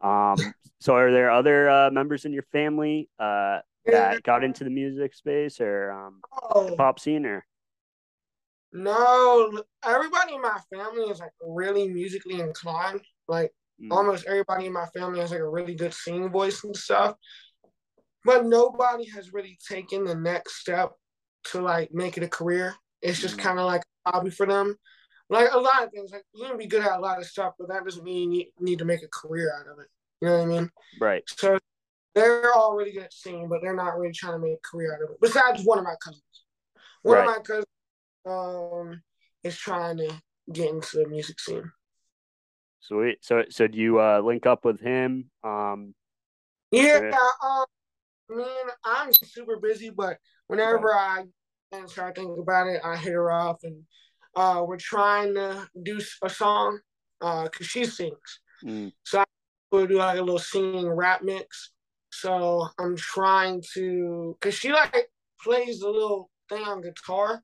Um, 0.00 0.36
so 0.80 0.94
are 0.94 1.10
there 1.10 1.30
other 1.30 1.68
uh, 1.68 1.90
members 1.90 2.24
in 2.24 2.32
your 2.32 2.44
family 2.52 3.10
uh, 3.18 3.60
that 3.84 4.22
got 4.22 4.44
into 4.44 4.62
the 4.62 4.70
music 4.70 5.14
space 5.14 5.60
or 5.60 5.90
um, 5.90 6.20
oh. 6.54 6.74
pop 6.76 7.00
scene, 7.00 7.26
or? 7.26 7.44
No, 8.72 9.62
everybody 9.84 10.34
in 10.34 10.42
my 10.42 10.58
family 10.72 11.04
is 11.04 11.18
like 11.18 11.32
really 11.42 11.88
musically 11.88 12.40
inclined. 12.40 13.00
Like 13.26 13.52
mm. 13.82 13.90
almost 13.90 14.26
everybody 14.26 14.66
in 14.66 14.72
my 14.72 14.86
family 14.86 15.20
has 15.20 15.30
like 15.30 15.40
a 15.40 15.48
really 15.48 15.74
good 15.74 15.94
singing 15.94 16.30
voice 16.30 16.64
and 16.64 16.76
stuff. 16.76 17.14
But 18.24 18.46
nobody 18.46 19.08
has 19.10 19.32
really 19.32 19.58
taken 19.68 20.04
the 20.04 20.14
next 20.14 20.60
step 20.60 20.92
to 21.44 21.60
like 21.60 21.92
make 21.92 22.16
it 22.16 22.22
a 22.22 22.28
career. 22.28 22.74
It's 23.00 23.20
just 23.20 23.36
mm. 23.36 23.42
kind 23.42 23.58
of 23.58 23.66
like 23.66 23.82
a 24.06 24.12
hobby 24.12 24.30
for 24.30 24.46
them. 24.46 24.76
Like 25.30 25.52
a 25.52 25.58
lot 25.58 25.84
of 25.84 25.90
things, 25.90 26.10
like 26.10 26.24
you 26.34 26.46
can 26.46 26.56
be 26.56 26.66
good 26.66 26.82
at 26.82 26.98
a 26.98 27.00
lot 27.00 27.18
of 27.18 27.26
stuff, 27.26 27.52
but 27.58 27.68
that 27.68 27.84
doesn't 27.84 28.04
mean 28.04 28.32
you 28.32 28.46
need, 28.60 28.78
to 28.78 28.86
make 28.86 29.02
a 29.02 29.08
career 29.08 29.52
out 29.58 29.70
of 29.70 29.78
it. 29.78 29.86
You 30.20 30.28
know 30.28 30.38
what 30.38 30.44
I 30.44 30.46
mean? 30.46 30.70
Right. 31.00 31.22
So 31.26 31.58
they're 32.14 32.52
all 32.54 32.74
really 32.74 32.92
good 32.92 33.04
at 33.04 33.12
singing, 33.12 33.48
but 33.48 33.60
they're 33.60 33.76
not 33.76 33.98
really 33.98 34.12
trying 34.12 34.32
to 34.32 34.38
make 34.38 34.54
a 34.54 34.68
career 34.68 34.94
out 34.94 35.02
of 35.02 35.10
it. 35.10 35.20
Besides 35.20 35.62
one 35.64 35.78
of 35.78 35.84
my 35.84 35.94
cousins. 36.02 36.22
One 37.02 37.18
right. 37.18 37.28
of 37.28 37.36
my 37.36 37.42
cousins 37.42 37.64
um 38.26 39.02
is 39.44 39.56
trying 39.56 39.98
to 39.98 40.10
get 40.52 40.70
into 40.70 40.98
the 40.98 41.08
music 41.08 41.40
scene. 41.40 41.70
Sweet. 42.88 43.18
So 43.20 43.44
so 43.50 43.66
do 43.66 43.78
you 43.78 44.00
uh 44.00 44.20
link 44.20 44.46
up 44.46 44.64
with 44.64 44.80
him? 44.80 45.30
Um 45.44 45.94
Yeah, 46.70 47.10
um 47.42 47.66
man, 48.30 48.46
I'm 48.82 49.10
super 49.24 49.58
busy, 49.60 49.90
but 49.90 50.16
whenever 50.46 50.94
I 50.94 51.24
start 51.86 52.16
thinking 52.16 52.38
about 52.40 52.66
it, 52.68 52.80
I 52.82 52.96
hit 52.96 53.12
her 53.12 53.30
up 53.30 53.58
and 53.62 53.82
uh 54.34 54.64
we're 54.66 54.78
trying 54.78 55.34
to 55.34 55.68
do 55.82 56.00
a 56.22 56.30
song 56.30 56.80
uh 57.20 57.44
because 57.44 57.66
she 57.66 57.84
sings. 57.84 58.40
Mm. 58.64 58.92
So 59.04 59.20
I 59.20 59.24
will 59.70 59.86
do 59.86 59.98
like 59.98 60.16
a 60.16 60.22
little 60.22 60.38
singing 60.38 60.88
rap 60.88 61.20
mix. 61.22 61.72
So 62.10 62.68
I'm 62.78 62.96
trying 62.96 63.62
to 63.74 64.34
because 64.40 64.54
she 64.54 64.72
like 64.72 65.10
plays 65.42 65.80
the 65.80 65.90
little 65.90 66.30
thing 66.48 66.64
on 66.64 66.80
guitar 66.80 67.42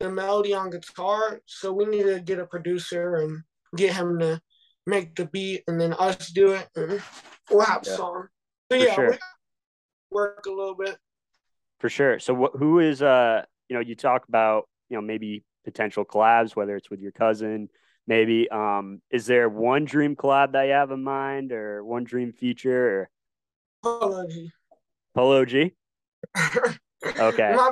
the 0.00 0.10
melody 0.10 0.54
on 0.54 0.70
guitar. 0.70 1.40
So 1.44 1.72
we 1.72 1.84
need 1.84 2.04
to 2.04 2.20
get 2.20 2.38
a 2.38 2.46
producer 2.46 3.16
and 3.16 3.42
get 3.76 3.94
him 3.94 4.18
to 4.18 4.40
make 4.86 5.14
the 5.14 5.26
beat 5.26 5.62
and 5.66 5.80
then 5.80 5.92
us 5.94 6.30
do 6.30 6.52
it 6.52 6.68
and 6.76 7.02
we'll 7.50 7.60
have 7.60 7.82
yeah. 7.86 7.92
a 7.92 7.96
song. 7.96 8.28
So 8.70 8.78
yeah, 8.78 8.94
sure. 8.94 9.18
work 10.10 10.44
a 10.46 10.50
little 10.50 10.74
bit. 10.74 10.96
For 11.78 11.88
sure. 11.88 12.18
So 12.18 12.34
what 12.34 12.52
who 12.56 12.78
is 12.78 13.02
uh 13.02 13.44
you 13.68 13.74
know, 13.74 13.80
you 13.80 13.94
talk 13.94 14.26
about, 14.28 14.68
you 14.88 14.96
know, 14.96 15.00
maybe 15.00 15.44
potential 15.64 16.04
collabs, 16.04 16.56
whether 16.56 16.76
it's 16.76 16.90
with 16.90 17.00
your 17.00 17.12
cousin, 17.12 17.68
maybe. 18.06 18.50
Um, 18.50 19.00
is 19.10 19.26
there 19.26 19.48
one 19.48 19.84
dream 19.84 20.16
collab 20.16 20.52
that 20.52 20.64
you 20.64 20.72
have 20.72 20.90
in 20.90 21.04
mind 21.04 21.52
or 21.52 21.84
one 21.84 22.04
dream 22.04 22.32
feature 22.32 23.00
or 23.00 23.10
Polo 23.82 24.26
G. 24.28 24.50
Polo 25.14 25.44
G? 25.44 25.72
okay. 27.18 27.52
My 27.56 27.70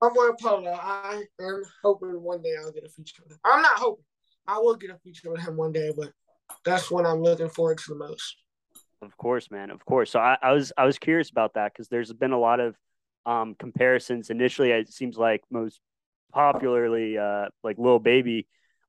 my 0.00 0.08
boy 0.10 0.28
Polo, 0.40 0.70
I 0.70 1.24
am 1.40 1.62
hoping 1.82 2.22
one 2.22 2.42
day 2.42 2.54
I'll 2.60 2.70
get 2.70 2.84
a 2.84 2.88
feature 2.88 3.22
with 3.24 3.32
him. 3.32 3.38
I'm 3.44 3.62
not 3.62 3.78
hoping. 3.78 4.04
I 4.46 4.58
will 4.58 4.76
get 4.76 4.90
a 4.90 4.98
feature 4.98 5.30
with 5.30 5.40
him 5.40 5.56
one 5.56 5.72
day, 5.72 5.92
but 5.96 6.12
that's 6.64 6.90
what 6.90 7.06
I'm 7.06 7.22
looking 7.22 7.48
forward 7.48 7.78
to 7.78 7.84
the 7.88 7.96
most. 7.96 8.36
Of 9.00 9.16
course, 9.16 9.50
man. 9.50 9.70
Of 9.70 9.84
course. 9.84 10.10
So 10.10 10.18
I, 10.18 10.36
I 10.42 10.52
was 10.52 10.72
I 10.76 10.84
was 10.84 10.98
curious 10.98 11.30
about 11.30 11.54
that 11.54 11.72
because 11.72 11.88
there's 11.88 12.12
been 12.12 12.32
a 12.32 12.38
lot 12.38 12.60
of 12.60 12.76
um, 13.26 13.54
comparisons. 13.58 14.30
Initially, 14.30 14.70
it 14.70 14.92
seems 14.92 15.16
like 15.16 15.42
most 15.50 15.80
popularly 16.32 17.18
uh, 17.18 17.46
like 17.62 17.78
Lil 17.78 17.98
Baby. 17.98 18.46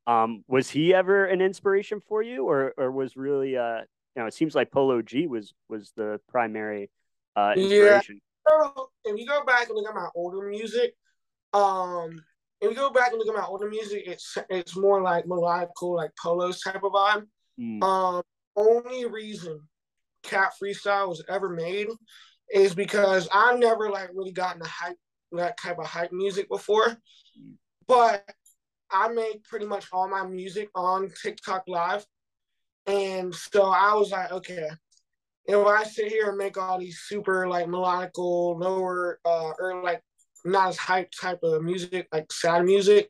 Um, 0.08 0.44
was 0.48 0.70
he 0.70 0.94
ever 0.94 1.26
an 1.26 1.42
inspiration 1.42 2.02
for 2.08 2.24
you, 2.24 2.46
or 2.46 2.74
or 2.78 2.92
was 2.92 3.16
really 3.16 3.56
uh, 3.56 3.82
you 4.16 4.22
know 4.22 4.26
it 4.26 4.34
seems 4.34 4.56
like 4.56 4.72
Polo 4.72 5.02
G 5.02 5.28
was 5.28 5.54
was 5.68 5.92
the 5.96 6.20
primary 6.28 6.90
uh, 7.36 7.54
inspiration. 7.56 8.16
Yeah. 8.50 8.62
If 9.06 9.20
you 9.20 9.28
go 9.28 9.44
back 9.46 9.68
and 9.68 9.76
look 9.76 9.88
at 9.88 9.94
my 9.94 10.08
older 10.16 10.48
music, 10.48 10.96
um, 11.54 12.20
if 12.62 12.72
you 12.72 12.76
go 12.76 12.90
back 12.90 13.12
and 13.12 13.20
look 13.20 13.28
at 13.28 13.40
my 13.40 13.46
older 13.46 13.70
music, 13.70 14.04
it's 14.08 14.38
it's 14.50 14.76
more 14.76 15.02
like 15.02 15.28
melodic, 15.28 15.70
like 15.82 16.12
Polo's 16.22 16.62
type 16.62 16.84
of 16.84 16.92
vibe. 16.92 17.26
Mm. 17.60 17.84
Um, 17.84 18.24
only 18.56 19.06
reason 19.06 19.62
Cap 20.24 20.54
Freestyle 20.62 21.10
was 21.10 21.24
ever 21.30 21.50
made 21.50 21.88
is 22.54 22.74
because 22.74 23.28
I 23.32 23.56
never 23.56 23.90
like 23.90 24.10
really 24.14 24.32
gotten 24.32 24.62
the 24.62 24.68
hype 24.68 24.98
that 25.32 25.60
type 25.60 25.78
of 25.78 25.86
hype 25.86 26.12
music 26.12 26.50
before. 26.50 26.88
Mm. 26.88 27.56
But 27.88 28.24
I 28.92 29.10
make 29.10 29.44
pretty 29.44 29.66
much 29.66 29.88
all 29.92 30.08
my 30.08 30.26
music 30.26 30.70
on 30.76 31.12
TikTok 31.22 31.64
live. 31.68 32.06
And 32.88 33.34
so 33.34 33.66
I 33.66 33.94
was 33.94 34.12
like, 34.12 34.32
okay, 34.32 34.68
if 35.46 35.68
I 35.68 35.84
sit 35.84 36.08
here 36.08 36.30
and 36.30 36.38
make 36.38 36.58
all 36.58 36.80
these 36.80 37.00
super 37.06 37.48
like 37.48 37.68
melodical, 37.68 38.60
lower, 38.60 39.20
uh, 39.26 39.52
or 39.60 39.84
like 39.84 40.02
not 40.46 40.70
as 40.70 40.78
hype 40.78 41.12
type 41.12 41.40
of 41.44 41.62
music, 41.64 42.08
like 42.12 42.32
sad 42.32 42.66
music, 42.66 43.10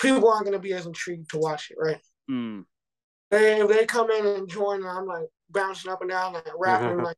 people 0.00 0.28
aren't 0.30 0.46
gonna 0.46 0.58
be 0.58 0.72
as 0.72 0.86
intrigued 0.86 1.30
to 1.30 1.38
watch 1.38 1.70
it, 1.70 1.76
right? 1.78 2.00
Mm. 2.30 2.64
They, 3.34 3.66
they 3.66 3.84
come 3.84 4.12
in 4.12 4.24
and 4.24 4.48
join, 4.48 4.76
and 4.76 4.88
I'm 4.88 5.06
like 5.06 5.26
bouncing 5.50 5.90
up 5.90 6.02
and 6.02 6.10
down, 6.10 6.34
like 6.34 6.46
rapping, 6.56 7.00
uh-huh. 7.00 7.04
like 7.04 7.16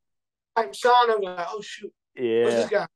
I'm 0.56 0.72
song, 0.72 1.12
I'm 1.14 1.20
like, 1.20 1.46
oh 1.50 1.60
shoot, 1.60 1.92
yeah, 2.14 2.44
what's 2.44 2.56
this 2.56 2.70
guy? 2.70 2.86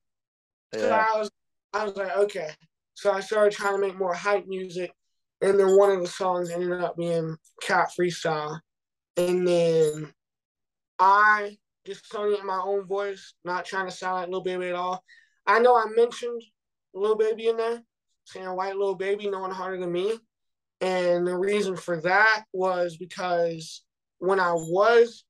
Yeah. 0.73 0.81
So 0.81 0.91
I 0.91 1.19
was, 1.19 1.31
I 1.75 1.85
was 1.85 1.97
like, 1.97 2.17
okay. 2.17 2.49
So 2.95 3.13
I 3.13 3.21
started 3.21 3.53
trying 3.53 3.75
to 3.75 3.87
make 3.87 3.99
more 3.99 4.15
hype 4.15 4.47
music, 4.47 4.91
and 5.43 5.61
then 5.61 5.77
one 5.77 5.91
of 5.91 6.01
the 6.01 6.07
songs 6.07 6.49
ended 6.49 6.73
up 6.73 6.97
being 6.97 7.37
Cap 7.61 7.91
Freestyle, 7.91 8.59
and 9.19 9.47
then 9.47 10.15
I 10.99 11.59
just 11.87 12.11
sung 12.11 12.33
it 12.33 12.41
in 12.41 12.47
my 12.47 12.63
own 12.65 12.87
voice, 12.87 13.35
not 13.45 13.67
trying 13.67 13.87
to 13.87 13.93
sound 13.93 14.15
like 14.15 14.29
Lil 14.31 14.41
Baby 14.41 14.69
at 14.69 14.75
all. 14.75 15.05
I 15.47 15.59
know 15.59 15.77
I 15.77 15.85
mentioned 15.95 16.43
Lil 16.95 17.17
Baby 17.17 17.49
in 17.49 17.59
there, 17.59 17.83
saying 18.25 18.49
white 18.57 18.77
Lil 18.77 18.95
Baby, 18.95 19.29
no 19.29 19.41
one 19.41 19.51
harder 19.51 19.77
than 19.77 19.93
me. 19.93 20.19
And 20.81 21.27
the 21.27 21.37
reason 21.37 21.77
for 21.77 22.01
that 22.01 22.45
was 22.53 22.97
because 22.97 23.83
when 24.19 24.41
I 24.41 24.53
was, 24.53 25.25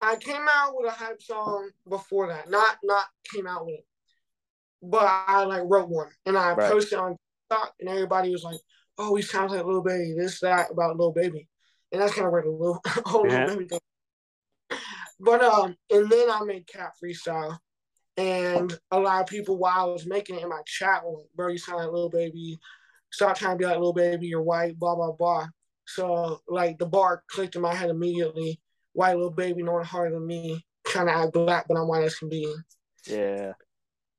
I 0.00 0.16
came 0.16 0.46
out 0.50 0.72
with 0.74 0.90
a 0.90 0.94
hype 0.94 1.22
song 1.22 1.70
before 1.88 2.28
that. 2.28 2.50
Not 2.50 2.78
not 2.82 3.04
came 3.32 3.46
out 3.46 3.66
with 3.66 3.74
it, 3.74 3.86
but 4.82 5.04
I 5.04 5.44
like 5.44 5.62
wrote 5.64 5.88
one 5.88 6.08
and 6.26 6.36
I 6.36 6.52
right. 6.52 6.72
posted 6.72 6.98
on 6.98 7.16
TikTok, 7.50 7.74
and 7.78 7.88
everybody 7.88 8.30
was 8.30 8.42
like, 8.42 8.60
"Oh, 8.98 9.14
he 9.14 9.22
sounds 9.22 9.52
like 9.52 9.64
Lil 9.64 9.82
Baby." 9.82 10.14
This 10.16 10.40
that 10.40 10.70
about 10.70 10.96
Lil 10.96 11.12
Baby, 11.12 11.48
and 11.92 12.00
that's 12.00 12.14
kind 12.14 12.26
of 12.26 12.32
where 12.32 12.42
the 12.42 12.50
little 12.50 12.80
whole 13.06 13.28
yeah. 13.28 13.46
Lil 13.46 13.56
Baby 13.56 13.68
thing. 13.68 13.80
But 15.20 15.44
um, 15.44 15.76
and 15.90 16.08
then 16.08 16.30
I 16.30 16.42
made 16.44 16.66
Cap 16.66 16.94
Freestyle, 17.02 17.58
and 18.16 18.76
a 18.90 18.98
lot 18.98 19.20
of 19.20 19.28
people 19.28 19.58
while 19.58 19.90
I 19.90 19.92
was 19.92 20.06
making 20.06 20.36
it 20.36 20.42
in 20.42 20.48
my 20.48 20.62
chat 20.66 21.04
were 21.04 21.18
like, 21.18 21.28
bro, 21.36 21.48
you 21.48 21.58
sound 21.58 21.78
like 21.78 21.92
Lil 21.92 22.08
Baby. 22.08 22.58
Stop 23.10 23.36
trying 23.36 23.54
to 23.54 23.58
be 23.58 23.66
like 23.66 23.78
Lil 23.78 23.92
Baby, 23.92 24.28
you're 24.28 24.42
white, 24.42 24.78
blah, 24.78 24.94
blah, 24.94 25.12
blah. 25.12 25.46
So 25.86 26.40
like 26.48 26.78
the 26.78 26.86
bar 26.86 27.22
clicked 27.30 27.56
in 27.56 27.62
my 27.62 27.74
head 27.74 27.90
immediately. 27.90 28.60
White 28.92 29.16
little 29.16 29.30
Baby, 29.30 29.62
no 29.62 29.72
one 29.72 29.84
harder 29.84 30.14
than 30.14 30.26
me, 30.26 30.64
trying 30.86 31.06
to 31.06 31.12
act 31.12 31.32
black, 31.32 31.66
but 31.68 31.76
I'm 31.76 31.86
white 31.88 32.04
as 32.04 32.16
can 32.16 32.28
be. 32.28 32.52
Yeah. 33.06 33.52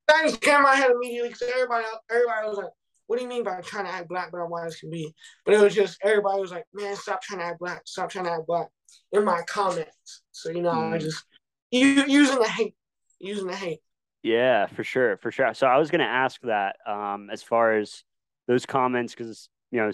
That 0.08 0.24
just 0.24 0.42
came 0.42 0.56
in 0.56 0.64
my 0.64 0.76
head 0.76 0.92
immediately 0.92 1.30
because 1.30 1.50
everybody, 1.54 1.86
everybody 2.10 2.48
was 2.48 2.58
like, 2.58 2.72
what 3.08 3.18
do 3.18 3.24
you 3.24 3.30
mean 3.30 3.44
by 3.44 3.60
trying 3.62 3.86
to 3.86 3.92
act 3.92 4.08
black, 4.08 4.32
but 4.32 4.40
I'm 4.40 4.50
white 4.50 4.68
as 4.68 4.78
can 4.78 4.90
be? 4.90 5.14
But 5.46 5.56
it 5.56 5.62
was 5.62 5.76
just, 5.76 6.00
everybody 6.02 6.40
was 6.40 6.52
like, 6.52 6.64
man, 6.74 6.96
stop 6.96 7.22
trying 7.22 7.40
to 7.40 7.46
act 7.46 7.60
black, 7.60 7.82
stop 7.86 8.10
trying 8.10 8.26
to 8.26 8.32
act 8.32 8.48
black 8.48 8.68
in 9.12 9.26
my 9.26 9.42
comments. 9.42 10.22
So, 10.32 10.50
you 10.50 10.62
know, 10.62 10.72
mm. 10.72 10.94
I 10.94 10.98
just, 10.98 11.24
you, 11.72 12.06
using 12.08 12.40
the 12.40 12.48
hate, 12.48 12.76
using 13.20 13.48
the 13.48 13.56
hate. 13.56 13.80
Yeah, 14.24 14.68
for 14.68 14.84
sure, 14.84 15.18
for 15.18 15.32
sure. 15.32 15.54
So 15.54 15.68
I 15.68 15.78
was 15.78 15.92
going 15.92 16.00
to 16.00 16.06
ask 16.06 16.40
that 16.44 16.78
um, 16.88 17.30
as 17.30 17.44
far 17.44 17.78
as 17.78 18.04
those 18.48 18.66
comments, 18.66 19.14
because 19.14 19.50
you 19.72 19.80
know, 19.80 19.92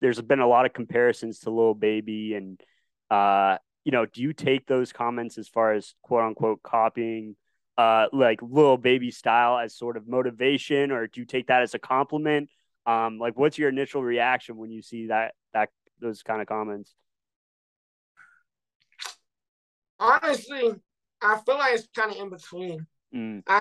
there's 0.00 0.20
been 0.20 0.40
a 0.40 0.46
lot 0.46 0.66
of 0.66 0.72
comparisons 0.72 1.40
to 1.40 1.50
Little 1.50 1.74
Baby, 1.74 2.34
and 2.34 2.60
uh, 3.10 3.58
you 3.84 3.92
know, 3.92 4.06
do 4.06 4.22
you 4.22 4.32
take 4.32 4.66
those 4.66 4.92
comments 4.92 5.38
as 5.38 5.48
far 5.48 5.72
as 5.72 5.94
quote 6.02 6.24
unquote 6.24 6.62
copying, 6.62 7.36
uh, 7.76 8.06
like 8.12 8.40
Little 8.42 8.78
Baby 8.78 9.10
style 9.10 9.58
as 9.58 9.76
sort 9.76 9.96
of 9.96 10.08
motivation, 10.08 10.90
or 10.90 11.06
do 11.06 11.20
you 11.20 11.26
take 11.26 11.48
that 11.48 11.62
as 11.62 11.74
a 11.74 11.78
compliment? 11.78 12.48
Um, 12.86 13.18
like, 13.18 13.36
what's 13.38 13.58
your 13.58 13.68
initial 13.68 14.02
reaction 14.02 14.56
when 14.56 14.70
you 14.70 14.82
see 14.82 15.08
that 15.08 15.34
that 15.52 15.70
those 16.00 16.22
kind 16.22 16.40
of 16.40 16.46
comments? 16.46 16.94
Honestly, 20.00 20.74
I 21.20 21.38
feel 21.44 21.58
like 21.58 21.74
it's 21.74 21.88
kind 21.94 22.12
of 22.12 22.16
in 22.18 22.30
between. 22.30 22.86
Mm. 23.14 23.42
I 23.46 23.60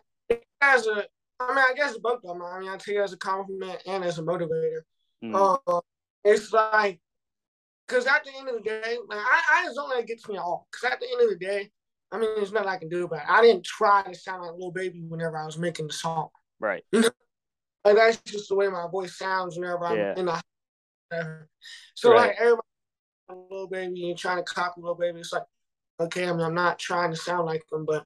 as 0.61 0.87
a 0.87 1.05
I 1.39 1.47
mean, 1.49 1.57
I 1.57 1.73
guess 1.75 1.97
both 1.97 2.19
of 2.23 2.37
them. 2.37 2.41
I 2.41 2.59
mean, 2.59 2.69
I 2.69 2.77
take 2.77 2.95
it 2.95 2.99
as 3.01 3.13
a 3.13 3.17
compliment 3.17 3.81
and 3.85 4.03
as 4.03 4.19
a 4.19 4.23
motivator. 4.23 4.81
Mm. 5.23 5.57
Uh, 5.67 5.81
it's 6.23 6.51
like, 6.51 6.99
because 7.87 8.05
at 8.07 8.23
the 8.23 8.31
end 8.37 8.49
of 8.49 8.55
the 8.55 8.61
day, 8.61 8.97
like, 9.07 9.19
I, 9.19 9.41
I 9.53 9.63
just 9.65 9.75
don't 9.75 9.89
let 9.89 9.99
it 9.99 10.07
get 10.07 10.21
to 10.23 10.31
me 10.31 10.37
at 10.37 10.43
all. 10.43 10.67
Because 10.71 10.91
at 10.91 10.99
the 10.99 11.07
end 11.11 11.21
of 11.23 11.29
the 11.29 11.45
day, 11.45 11.69
I 12.11 12.17
mean, 12.17 12.29
there's 12.35 12.51
nothing 12.51 12.69
I 12.69 12.77
can 12.77 12.89
do 12.89 13.05
about 13.05 13.19
it. 13.19 13.29
I 13.29 13.41
didn't 13.41 13.65
try 13.65 14.03
to 14.03 14.15
sound 14.15 14.41
like 14.41 14.51
Lil 14.57 14.71
Baby 14.71 15.01
whenever 15.07 15.37
I 15.37 15.45
was 15.45 15.57
making 15.57 15.87
the 15.87 15.93
song. 15.93 16.29
Right. 16.59 16.83
Like, 17.85 17.95
that's 17.95 18.17
just 18.23 18.49
the 18.49 18.55
way 18.55 18.67
my 18.67 18.87
voice 18.91 19.17
sounds 19.17 19.57
whenever 19.57 19.85
I'm 19.85 19.97
Yeah. 19.97 20.13
in 20.17 20.25
the. 20.25 21.47
So 21.95 22.11
Right. 22.11 22.17
like 22.27 22.35
everybody, 22.37 22.67
Lil 23.49 23.67
Baby, 23.67 24.09
and 24.09 24.19
trying 24.19 24.37
to 24.37 24.43
copy 24.43 24.81
Lil 24.81 24.95
Baby. 24.95 25.21
It's 25.21 25.31
like, 25.31 25.45
okay, 25.97 26.27
I 26.27 26.33
mean, 26.33 26.41
I'm 26.41 26.53
not 26.53 26.79
trying 26.79 27.11
to 27.11 27.15
sound 27.15 27.45
like 27.45 27.65
them, 27.71 27.85
but 27.85 28.03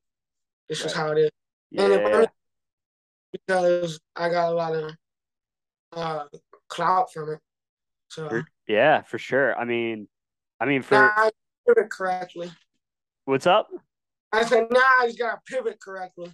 it's 0.70 0.84
just 0.84 0.96
how 0.96 1.12
it 1.14 1.18
is. 1.18 1.32
And 1.78 1.94
if 1.94 2.02
Yeah. 2.02 2.28
Because 3.32 4.00
I 4.16 4.30
got 4.30 4.52
a 4.52 4.56
lot 4.56 4.76
of 4.76 4.92
uh 5.94 6.26
clout 6.68 7.12
from 7.14 7.34
it. 7.34 7.40
So 8.10 8.42
yeah, 8.68 9.02
for 9.02 9.18
sure. 9.18 9.56
I 9.56 9.66
mean, 9.66 10.08
I 10.60 10.66
mean, 10.66 10.82
for 10.82 10.96
now 10.96 11.12
I 11.16 11.32
pivot 11.68 11.90
correctly. 11.90 12.52
what's 13.26 13.48
up? 13.48 13.70
I 14.34 14.46
said, 14.46 14.68
nah, 14.72 14.80
I 14.80 15.08
just 15.08 15.20
gotta 15.20 15.40
pivot 15.46 15.80
correctly. 15.80 16.32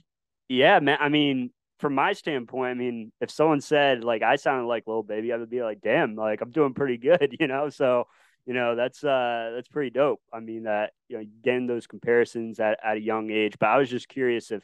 Yeah, 0.50 0.80
man. 0.80 0.98
I 1.00 1.10
mean, 1.10 1.52
from 1.80 1.96
my 1.96 2.14
standpoint, 2.14 2.72
I 2.72 2.74
mean, 2.74 3.12
if 3.22 3.32
someone 3.32 3.62
said 3.62 4.04
like 4.04 4.22
I 4.22 4.36
sounded 4.36 4.68
like 4.68 4.84
Lil 4.88 5.04
Baby, 5.04 5.34
I 5.34 5.38
would 5.38 5.50
be 5.50 5.62
like, 5.62 5.82
damn, 5.82 6.16
like 6.16 6.42
I'm 6.42 6.52
doing 6.52 6.74
pretty 6.74 6.98
good, 6.98 7.36
you 7.40 7.48
know. 7.48 7.70
So, 7.70 8.08
you 8.46 8.54
know, 8.54 8.76
that's 8.76 9.04
uh 9.04 9.52
that's 9.56 9.68
pretty 9.68 9.90
dope. 9.90 10.22
I 10.34 10.40
mean, 10.40 10.64
that 10.64 10.92
you 11.10 11.18
know, 11.18 11.26
getting 11.44 11.68
those 11.68 11.88
comparisons 11.88 12.60
at, 12.60 12.80
at 12.84 12.98
a 12.98 13.02
young 13.02 13.30
age. 13.32 13.56
But 13.60 13.68
I 13.68 13.78
was 13.78 13.90
just 13.90 14.08
curious 14.08 14.52
if, 14.52 14.64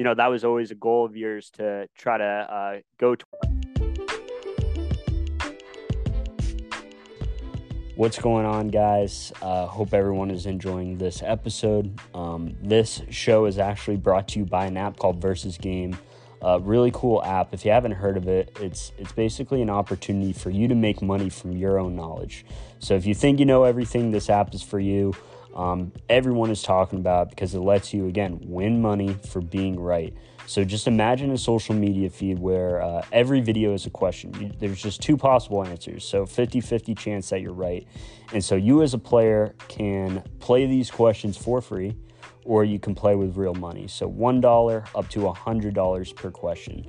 you 0.00 0.04
know, 0.04 0.14
that 0.14 0.28
was 0.28 0.44
always 0.44 0.70
a 0.70 0.74
goal 0.74 1.04
of 1.04 1.14
yours 1.14 1.50
to 1.50 1.86
try 1.94 2.16
to 2.16 2.24
uh, 2.24 2.80
go 2.96 3.14
to. 3.14 3.24
What's 7.96 8.18
going 8.18 8.46
on, 8.46 8.68
guys? 8.68 9.30
Uh, 9.42 9.66
hope 9.66 9.92
everyone 9.92 10.30
is 10.30 10.46
enjoying 10.46 10.96
this 10.96 11.22
episode. 11.22 12.00
Um, 12.14 12.56
this 12.62 13.02
show 13.10 13.44
is 13.44 13.58
actually 13.58 13.98
brought 13.98 14.26
to 14.28 14.38
you 14.38 14.46
by 14.46 14.64
an 14.64 14.78
app 14.78 14.96
called 14.96 15.20
Versus 15.20 15.58
Game. 15.58 15.98
A 16.40 16.58
really 16.58 16.90
cool 16.94 17.22
app. 17.22 17.52
If 17.52 17.66
you 17.66 17.70
haven't 17.70 17.92
heard 17.92 18.16
of 18.16 18.26
it, 18.26 18.56
it's 18.58 18.92
it's 18.96 19.12
basically 19.12 19.60
an 19.60 19.68
opportunity 19.68 20.32
for 20.32 20.48
you 20.48 20.66
to 20.68 20.74
make 20.74 21.02
money 21.02 21.28
from 21.28 21.52
your 21.52 21.78
own 21.78 21.94
knowledge. 21.94 22.46
So 22.78 22.94
if 22.94 23.04
you 23.04 23.14
think 23.14 23.38
you 23.38 23.44
know 23.44 23.64
everything, 23.64 24.12
this 24.12 24.30
app 24.30 24.54
is 24.54 24.62
for 24.62 24.80
you. 24.80 25.12
Um, 25.54 25.92
everyone 26.08 26.50
is 26.50 26.62
talking 26.62 26.98
about 26.98 27.30
because 27.30 27.54
it 27.54 27.60
lets 27.60 27.92
you 27.92 28.06
again 28.06 28.38
win 28.42 28.80
money 28.80 29.16
for 29.28 29.40
being 29.40 29.78
right. 29.78 30.14
So 30.46 30.64
just 30.64 30.88
imagine 30.88 31.30
a 31.30 31.38
social 31.38 31.74
media 31.74 32.10
feed 32.10 32.38
where 32.38 32.82
uh, 32.82 33.04
every 33.12 33.40
video 33.40 33.72
is 33.72 33.86
a 33.86 33.90
question. 33.90 34.34
You, 34.40 34.50
there's 34.58 34.82
just 34.82 35.00
two 35.00 35.16
possible 35.16 35.64
answers. 35.64 36.04
So 36.04 36.26
50 36.26 36.60
50 36.60 36.94
chance 36.94 37.30
that 37.30 37.40
you're 37.40 37.52
right. 37.52 37.86
And 38.32 38.44
so 38.44 38.56
you 38.56 38.82
as 38.82 38.94
a 38.94 38.98
player 38.98 39.54
can 39.68 40.22
play 40.40 40.66
these 40.66 40.90
questions 40.90 41.36
for 41.36 41.60
free 41.60 41.96
or 42.44 42.64
you 42.64 42.78
can 42.78 42.94
play 42.94 43.14
with 43.14 43.36
real 43.36 43.54
money. 43.54 43.86
So 43.88 44.10
$1 44.10 44.88
up 44.94 45.08
to 45.10 45.20
$100 45.20 46.14
per 46.16 46.30
question. 46.30 46.86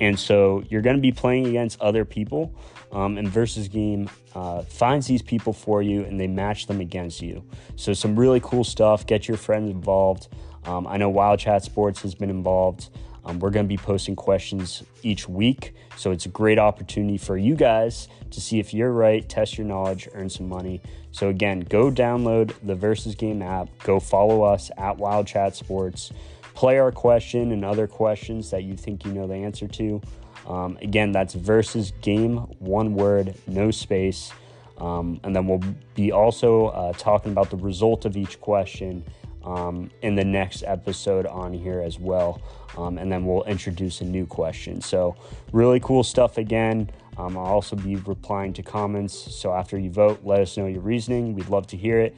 And 0.00 0.18
so 0.18 0.62
you're 0.68 0.82
going 0.82 0.96
to 0.96 1.02
be 1.02 1.12
playing 1.12 1.46
against 1.46 1.80
other 1.80 2.04
people. 2.04 2.54
Um, 2.92 3.18
and 3.18 3.28
Versus 3.28 3.68
Game 3.68 4.08
uh, 4.34 4.62
finds 4.62 5.06
these 5.06 5.22
people 5.22 5.52
for 5.52 5.82
you 5.82 6.04
and 6.04 6.18
they 6.18 6.26
match 6.26 6.66
them 6.66 6.80
against 6.80 7.22
you. 7.22 7.44
So 7.76 7.92
some 7.92 8.18
really 8.18 8.40
cool 8.40 8.64
stuff. 8.64 9.06
Get 9.06 9.28
your 9.28 9.36
friends 9.36 9.70
involved. 9.70 10.28
Um, 10.64 10.86
I 10.86 10.96
know 10.96 11.08
Wild 11.08 11.40
Chat 11.40 11.62
Sports 11.62 12.00
has 12.02 12.14
been 12.14 12.30
involved. 12.30 12.90
Um, 13.26 13.38
we're 13.38 13.50
going 13.50 13.64
to 13.64 13.68
be 13.68 13.76
posting 13.76 14.16
questions 14.16 14.82
each 15.02 15.28
week. 15.28 15.74
So 15.96 16.10
it's 16.10 16.26
a 16.26 16.30
great 16.30 16.58
opportunity 16.58 17.16
for 17.16 17.36
you 17.36 17.54
guys 17.54 18.08
to 18.30 18.40
see 18.40 18.58
if 18.58 18.74
you're 18.74 18.92
right, 18.92 19.26
test 19.28 19.56
your 19.56 19.66
knowledge, 19.66 20.08
earn 20.14 20.28
some 20.28 20.48
money. 20.48 20.80
So 21.12 21.28
again, 21.28 21.60
go 21.60 21.90
download 21.90 22.54
the 22.62 22.74
Versus 22.74 23.14
Game 23.14 23.40
app, 23.40 23.68
go 23.82 24.00
follow 24.00 24.42
us 24.42 24.70
at 24.76 24.98
Wild 24.98 25.26
Chat 25.26 25.54
Sports, 25.54 26.12
play 26.54 26.78
our 26.78 26.92
question 26.92 27.52
and 27.52 27.64
other 27.64 27.86
questions 27.86 28.50
that 28.50 28.64
you 28.64 28.76
think 28.76 29.04
you 29.04 29.12
know 29.12 29.26
the 29.26 29.34
answer 29.34 29.68
to. 29.68 30.02
Um, 30.46 30.76
again, 30.82 31.12
that's 31.12 31.34
Versus 31.34 31.92
Game, 32.02 32.38
one 32.58 32.94
word, 32.94 33.34
no 33.46 33.70
space. 33.70 34.32
Um, 34.78 35.20
and 35.22 35.34
then 35.34 35.46
we'll 35.46 35.62
be 35.94 36.12
also 36.12 36.66
uh, 36.66 36.92
talking 36.94 37.32
about 37.32 37.50
the 37.50 37.56
result 37.56 38.04
of 38.04 38.16
each 38.16 38.40
question 38.40 39.04
um, 39.44 39.90
in 40.02 40.16
the 40.16 40.24
next 40.24 40.64
episode 40.66 41.26
on 41.26 41.52
here 41.52 41.80
as 41.80 41.98
well. 41.98 42.40
Um, 42.76 42.98
and 42.98 43.10
then 43.10 43.24
we'll 43.24 43.44
introduce 43.44 44.00
a 44.00 44.04
new 44.04 44.26
question. 44.26 44.80
So, 44.80 45.16
really 45.52 45.80
cool 45.80 46.02
stuff 46.02 46.38
again. 46.38 46.90
Um, 47.16 47.36
I'll 47.38 47.44
also 47.46 47.76
be 47.76 47.96
replying 47.96 48.52
to 48.54 48.62
comments. 48.62 49.14
So, 49.14 49.52
after 49.52 49.78
you 49.78 49.90
vote, 49.90 50.20
let 50.24 50.40
us 50.40 50.56
know 50.56 50.66
your 50.66 50.80
reasoning. 50.80 51.34
We'd 51.34 51.48
love 51.48 51.66
to 51.68 51.76
hear 51.76 52.00
it. 52.00 52.16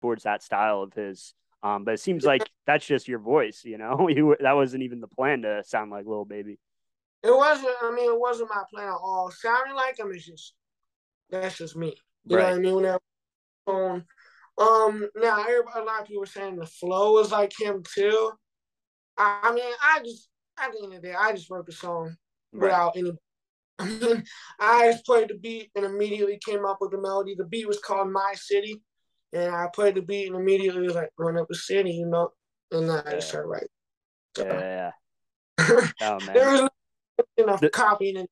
Towards 0.00 0.24
that 0.24 0.42
style 0.42 0.82
of 0.82 0.92
his. 0.92 1.34
Um, 1.62 1.84
but 1.84 1.94
it 1.94 2.00
seems 2.00 2.24
like 2.24 2.42
that's 2.66 2.84
just 2.84 3.06
your 3.06 3.20
voice, 3.20 3.62
you 3.64 3.78
know. 3.78 4.08
You 4.10 4.36
that 4.40 4.52
wasn't 4.52 4.82
even 4.82 5.00
the 5.00 5.06
plan 5.08 5.42
to 5.42 5.62
sound 5.64 5.90
like 5.90 6.06
little 6.06 6.24
Baby. 6.24 6.58
It 7.22 7.34
wasn't. 7.34 7.74
I 7.80 7.92
mean, 7.92 8.10
it 8.10 8.18
wasn't 8.20 8.50
my 8.50 8.64
plan 8.68 8.88
at 8.88 8.94
all. 8.94 9.30
Sounding 9.30 9.76
like 9.76 9.98
him 9.98 10.10
is 10.10 10.26
just 10.26 10.54
that's 11.30 11.56
just 11.56 11.76
me. 11.76 11.96
You 12.26 12.36
know 12.36 12.42
Right. 12.42 12.50
what 12.50 12.58
I 12.58 12.58
mean? 12.58 12.74
Whenever 12.74 13.00
um, 13.68 14.04
um, 14.58 15.08
now 15.16 15.40
everybody, 15.42 15.80
a 15.80 15.84
lot 15.84 16.02
of 16.02 16.06
people 16.06 16.20
were 16.20 16.26
saying 16.26 16.56
the 16.56 16.66
flow 16.66 17.14
was 17.14 17.32
like 17.32 17.52
him 17.58 17.82
too. 17.94 18.30
I, 19.16 19.40
I 19.44 19.54
mean, 19.54 19.72
I 19.82 20.00
just 20.00 20.28
at 20.58 20.72
the 20.72 20.82
end 20.84 20.94
of 20.94 21.02
the 21.02 21.08
day, 21.08 21.14
I 21.14 21.32
just 21.32 21.50
wrote 21.50 21.66
the 21.66 21.72
song 21.72 22.16
Right. 22.52 22.68
without 22.68 22.96
any. 22.96 23.12
I 23.78 23.84
mean, 24.00 24.24
I 24.60 24.92
just 24.92 25.06
played 25.06 25.28
the 25.28 25.34
beat 25.38 25.70
and 25.74 25.84
immediately 25.84 26.38
came 26.44 26.64
up 26.66 26.78
with 26.80 26.90
the 26.90 27.00
melody. 27.00 27.34
The 27.34 27.44
beat 27.44 27.66
was 27.66 27.78
called 27.78 28.10
My 28.10 28.34
City, 28.36 28.82
and 29.32 29.54
I 29.54 29.68
played 29.74 29.94
the 29.94 30.02
beat 30.02 30.26
and 30.26 30.36
immediately 30.36 30.82
was 30.82 30.94
like 30.94 31.10
run 31.18 31.38
up 31.38 31.48
the 31.48 31.54
city, 31.54 31.92
you 31.92 32.06
know, 32.06 32.30
and 32.70 32.90
I 32.90 33.02
Yeah. 33.06 33.10
just 33.12 33.28
started 33.28 33.48
writing. 33.48 33.68
So, 34.36 34.44
Yeah. 34.44 34.90
yeah. 35.58 35.86
Oh 36.02 36.20
man. 36.20 36.34
there 36.34 36.50
was 36.50 36.60
no 36.62 36.68
enough 37.44 37.60
The- 37.60 37.70
copying 37.70 38.16
and 38.18 38.28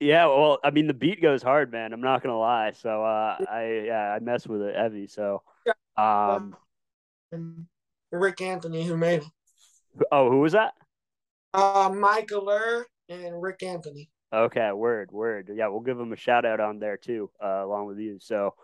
Yeah, 0.00 0.26
well, 0.26 0.58
I 0.64 0.70
mean, 0.70 0.86
the 0.86 0.94
beat 0.94 1.20
goes 1.20 1.42
hard, 1.42 1.70
man. 1.70 1.92
I'm 1.92 2.00
not 2.00 2.22
gonna 2.22 2.38
lie. 2.38 2.72
So, 2.72 3.04
uh, 3.04 3.36
I 3.50 3.82
yeah, 3.86 4.16
I 4.16 4.18
mess 4.18 4.46
with 4.46 4.62
it 4.62 4.74
heavy. 4.74 5.06
So, 5.06 5.42
um, 5.98 6.56
Rick 8.10 8.40
Anthony 8.40 8.84
who 8.84 8.96
made 8.96 9.22
it. 9.22 10.06
oh, 10.10 10.30
who 10.30 10.40
was 10.40 10.52
that? 10.52 10.72
Uh, 11.52 11.92
Michael 11.94 12.46
Lur 12.46 12.86
and 13.10 13.42
Rick 13.42 13.62
Anthony. 13.62 14.08
Okay, 14.32 14.70
word, 14.72 15.10
word. 15.10 15.50
Yeah, 15.54 15.68
we'll 15.68 15.80
give 15.80 15.98
them 15.98 16.12
a 16.12 16.16
shout 16.16 16.44
out 16.44 16.60
on 16.60 16.78
there 16.78 16.96
too, 16.96 17.30
uh, 17.42 17.64
along 17.64 17.86
with 17.86 17.98
you. 17.98 18.18
So, 18.20 18.54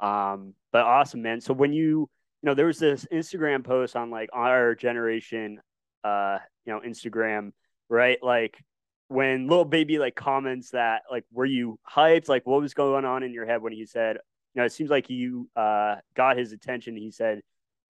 um, 0.00 0.54
but 0.72 0.84
awesome, 0.84 1.22
man. 1.22 1.40
So 1.40 1.54
when 1.54 1.72
you, 1.72 2.10
you 2.42 2.46
know, 2.46 2.54
there 2.54 2.66
was 2.66 2.78
this 2.78 3.06
Instagram 3.12 3.64
post 3.64 3.94
on 3.94 4.10
like 4.10 4.30
our 4.32 4.74
generation, 4.74 5.60
uh, 6.02 6.38
you 6.66 6.72
know, 6.72 6.80
Instagram, 6.80 7.52
right? 7.88 8.18
Like 8.20 8.58
when 9.12 9.46
little 9.46 9.64
baby 9.64 9.98
like 9.98 10.14
comments 10.14 10.70
that, 10.70 11.02
like, 11.10 11.24
were 11.32 11.44
you 11.44 11.78
hyped? 11.88 12.28
Like, 12.28 12.46
what 12.46 12.60
was 12.60 12.74
going 12.74 13.04
on 13.04 13.22
in 13.22 13.32
your 13.32 13.46
head 13.46 13.62
when 13.62 13.72
he 13.72 13.86
said, 13.86 14.16
you 14.54 14.60
know, 14.60 14.64
it 14.64 14.72
seems 14.72 14.90
like 14.90 15.08
you 15.10 15.48
uh 15.56 15.96
got 16.14 16.36
his 16.36 16.52
attention. 16.52 16.96
He 16.96 17.10
said, 17.10 17.40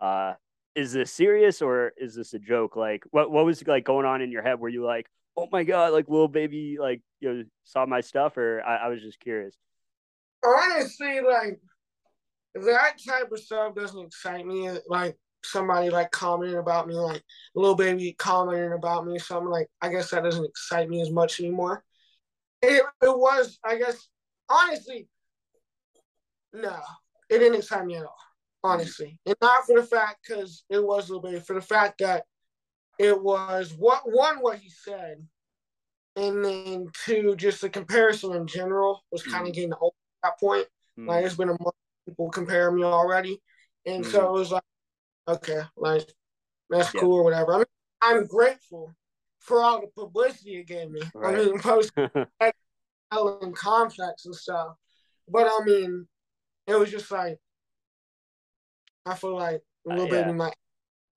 uh, 0.00 0.34
is 0.74 0.92
this 0.92 1.12
serious 1.12 1.62
or 1.62 1.92
is 1.96 2.14
this 2.14 2.34
a 2.34 2.38
joke? 2.38 2.76
Like, 2.76 3.04
what 3.10 3.30
what 3.30 3.44
was 3.44 3.66
like 3.66 3.84
going 3.84 4.06
on 4.06 4.22
in 4.22 4.30
your 4.30 4.42
head? 4.42 4.60
Were 4.60 4.68
you 4.68 4.84
like, 4.84 5.06
oh 5.36 5.48
my 5.50 5.64
god, 5.64 5.92
like 5.92 6.08
little 6.08 6.28
baby, 6.28 6.76
like 6.80 7.02
you 7.20 7.32
know, 7.32 7.44
saw 7.64 7.86
my 7.86 8.00
stuff, 8.00 8.36
or 8.36 8.62
I, 8.66 8.76
I 8.76 8.88
was 8.88 9.00
just 9.00 9.20
curious. 9.20 9.56
Honestly, 10.44 11.20
like 11.20 11.60
that 12.54 12.94
type 13.06 13.30
of 13.32 13.38
stuff 13.38 13.74
doesn't 13.74 14.06
excite 14.06 14.46
me. 14.46 14.70
Like 14.88 15.16
somebody 15.44 15.90
like 15.90 16.10
commenting 16.10 16.58
about 16.58 16.86
me, 16.88 16.94
like 16.94 17.22
little 17.54 17.74
baby 17.74 18.14
commenting 18.18 18.72
about 18.72 19.06
me, 19.06 19.18
something 19.18 19.50
like 19.50 19.68
I 19.80 19.88
guess 19.88 20.10
that 20.10 20.24
doesn't 20.24 20.44
excite 20.44 20.88
me 20.88 21.00
as 21.00 21.10
much 21.10 21.40
anymore. 21.40 21.84
It, 22.62 22.84
it 23.02 23.18
was, 23.18 23.58
I 23.64 23.76
guess, 23.76 24.08
honestly, 24.48 25.08
no, 26.52 26.78
it 27.28 27.38
didn't 27.38 27.58
excite 27.58 27.86
me 27.86 27.96
at 27.96 28.04
all. 28.04 28.16
Honestly, 28.64 29.18
and 29.26 29.34
not 29.42 29.66
for 29.66 29.80
the 29.80 29.86
fact 29.86 30.18
because 30.26 30.62
it 30.70 30.82
was 30.82 31.10
little 31.10 31.20
baby, 31.22 31.40
for 31.40 31.54
the 31.54 31.60
fact 31.60 31.98
that 31.98 32.22
it 32.98 33.20
was 33.20 33.74
what 33.76 34.02
one 34.04 34.36
what 34.36 34.58
he 34.58 34.70
said, 34.70 35.26
and 36.14 36.44
then 36.44 36.86
two 37.04 37.34
just 37.34 37.60
the 37.60 37.68
comparison 37.68 38.34
in 38.36 38.46
general 38.46 39.02
was 39.10 39.24
kind 39.24 39.48
of 39.48 39.54
getting 39.54 39.72
old 39.80 39.94
at 40.22 40.28
that 40.28 40.38
point. 40.38 40.66
Mm, 40.96 41.08
Like 41.08 41.24
it's 41.24 41.34
been 41.34 41.48
a 41.48 41.56
month 41.60 41.74
people 42.06 42.30
compare 42.30 42.70
me 42.70 42.84
already, 42.84 43.40
and 43.86 44.06
so 44.06 44.28
it 44.28 44.32
was 44.38 44.52
like, 44.52 44.62
okay, 45.28 45.62
like 45.76 46.10
that's 46.70 46.92
Yeah. 46.94 47.00
cool 47.00 47.14
or 47.14 47.24
whatever. 47.24 47.54
I 47.54 47.56
mean, 47.58 47.66
I'm 48.00 48.26
grateful 48.26 48.94
for 49.38 49.60
all 49.62 49.80
the 49.80 49.88
publicity 49.88 50.56
it 50.58 50.66
gave 50.66 50.90
me. 50.90 51.02
Right. 51.14 51.34
I 51.34 51.44
mean, 51.44 51.58
post 51.60 51.92
and 53.10 53.56
complex 53.56 54.24
and 54.26 54.34
stuff, 54.34 54.76
but 55.28 55.46
I 55.46 55.64
mean, 55.64 56.08
it 56.66 56.74
was 56.74 56.90
just 56.90 57.10
like 57.10 57.38
I 59.04 59.14
feel 59.14 59.36
like 59.36 59.62
a 59.86 59.90
little 59.90 60.04
Uh, 60.04 60.16
yeah. 60.16 60.22
baby 60.22 60.32
might 60.32 60.54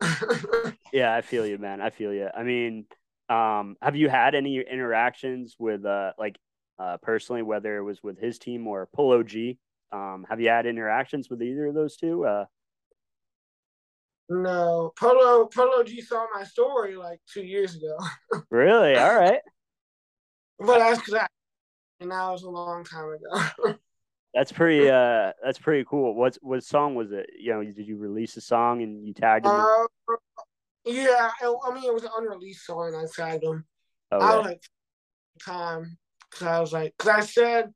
yeah, 0.93 1.15
I 1.15 1.21
feel 1.21 1.45
you, 1.45 1.57
man. 1.57 1.81
I 1.81 1.89
feel 1.89 2.13
you. 2.13 2.29
I 2.35 2.43
mean, 2.43 2.85
um, 3.29 3.77
have 3.81 3.95
you 3.95 4.09
had 4.09 4.35
any 4.35 4.59
interactions 4.59 5.55
with 5.57 5.85
uh 5.85 6.13
like 6.17 6.37
uh 6.77 6.97
personally, 6.97 7.41
whether 7.41 7.77
it 7.77 7.83
was 7.83 8.03
with 8.03 8.19
his 8.19 8.37
team 8.39 8.67
or 8.67 8.87
Polo 8.93 9.23
G? 9.23 9.57
Um, 9.91 10.25
have 10.29 10.41
you 10.41 10.49
had 10.49 10.65
interactions 10.65 11.29
with 11.29 11.41
either 11.41 11.67
of 11.67 11.75
those 11.75 11.95
two? 11.95 12.25
Uh 12.25 12.45
no, 14.29 14.91
Polo 14.97 15.45
Polo 15.45 15.83
G 15.83 16.01
saw 16.01 16.25
my 16.33 16.43
story 16.43 16.95
like 16.95 17.19
two 17.31 17.43
years 17.43 17.75
ago. 17.75 17.97
really? 18.49 18.95
All 18.95 19.15
right. 19.15 19.39
But 20.59 20.79
that's 20.79 20.99
because 20.99 21.13
I, 21.15 21.27
and 21.99 22.11
that 22.11 22.29
was 22.31 22.43
a 22.43 22.49
long 22.49 22.83
time 22.83 23.09
ago. 23.13 23.75
that's 24.33 24.51
pretty. 24.51 24.89
Uh, 24.89 25.31
that's 25.43 25.59
pretty 25.59 25.85
cool. 25.87 26.15
What 26.15 26.37
what 26.41 26.63
song 26.63 26.95
was 26.95 27.11
it? 27.11 27.29
You 27.39 27.53
know, 27.53 27.63
did 27.63 27.87
you 27.87 27.97
release 27.97 28.35
a 28.37 28.41
song 28.41 28.81
and 28.81 29.05
you 29.05 29.13
tagged 29.13 29.45
him? 29.45 29.51
Uh, 29.51 30.15
yeah, 30.85 31.31
I 31.41 31.73
mean 31.73 31.83
it 31.83 31.93
was 31.93 32.03
an 32.03 32.11
unreleased 32.17 32.65
song. 32.65 32.93
and 32.93 32.97
I 32.97 33.05
tagged 33.15 33.43
him. 33.43 33.65
Oh, 34.11 34.19
I 34.19 34.37
was 34.37 34.45
like 34.45 34.63
time 35.45 35.97
because 36.31 36.47
I 36.47 36.59
was 36.59 36.73
like 36.73 36.95
because 36.97 37.11
I 37.11 37.19
said 37.21 37.73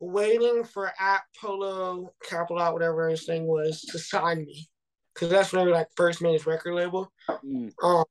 waiting 0.00 0.64
for 0.64 0.90
at 0.98 1.22
Polo 1.40 2.14
Capalot 2.28 2.60
out 2.60 2.72
whatever 2.72 3.08
his 3.08 3.24
thing 3.24 3.46
was 3.46 3.82
to 3.82 3.98
sign 3.98 4.44
me 4.44 4.68
because 5.14 5.30
that's 5.30 5.52
when 5.52 5.70
like 5.70 5.88
first 5.96 6.22
made 6.22 6.32
his 6.32 6.46
record 6.46 6.74
label. 6.74 7.12
Mm. 7.28 7.72
Um, 7.82 8.04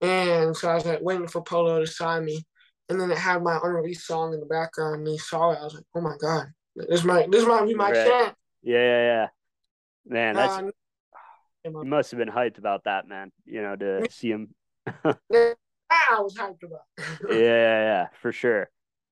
and 0.00 0.56
so 0.56 0.68
I 0.68 0.74
was 0.74 0.86
like 0.86 1.00
waiting 1.02 1.28
for 1.28 1.42
Polo 1.42 1.80
to 1.80 1.86
sign 1.86 2.24
me, 2.24 2.44
and 2.88 3.00
then 3.00 3.10
it 3.10 3.18
had 3.18 3.42
my 3.42 3.58
unreleased 3.62 4.06
song 4.06 4.32
in 4.32 4.40
the 4.40 4.46
background. 4.46 5.00
And 5.00 5.08
he 5.08 5.18
saw 5.18 5.52
it. 5.52 5.58
I 5.60 5.64
was 5.64 5.74
like, 5.74 5.84
oh 5.94 6.00
my 6.00 6.16
god, 6.20 6.46
this 6.76 7.04
might 7.04 7.30
this 7.30 7.46
might 7.46 7.66
be 7.66 7.74
my 7.74 7.90
right. 7.90 8.06
chance. 8.06 8.34
Yeah, 8.62 8.78
yeah, 8.78 9.02
yeah. 9.02 9.26
Man, 10.06 10.34
that's 10.34 10.54
uh, 10.54 10.70
you 11.64 11.84
must 11.84 12.10
have 12.10 12.18
been 12.18 12.28
hyped 12.28 12.58
about 12.58 12.84
that, 12.84 13.06
man. 13.08 13.32
You 13.44 13.62
know, 13.62 13.76
to 13.76 14.06
see 14.10 14.30
him. 14.30 14.54
I 15.90 16.20
was 16.20 16.34
hyped 16.34 16.62
about. 16.62 16.82
yeah, 17.28 17.36
yeah, 17.36 17.80
yeah, 17.80 18.06
for 18.22 18.32
sure. 18.32 18.70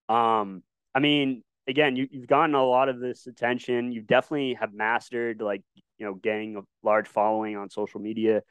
Um, 0.09 0.62
I 0.94 1.01
mean, 1.01 1.42
again, 1.66 1.96
you, 1.96 2.09
you've 2.11 2.26
gotten 2.26 2.55
a 2.55 2.64
lot 2.64 2.88
of 2.88 3.00
this 3.00 3.26
attention. 3.26 3.92
You 3.92 4.02
definitely 4.02 4.55
have 4.55 4.72
mastered 4.72 5.40
like 5.40 5.62
you 5.98 6.07
know 6.07 6.14
getting 6.14 6.57
a 6.57 6.61
large 6.83 7.09
following 7.09 7.57
on 7.57 7.70
social 7.70 8.00
media. 8.00 8.42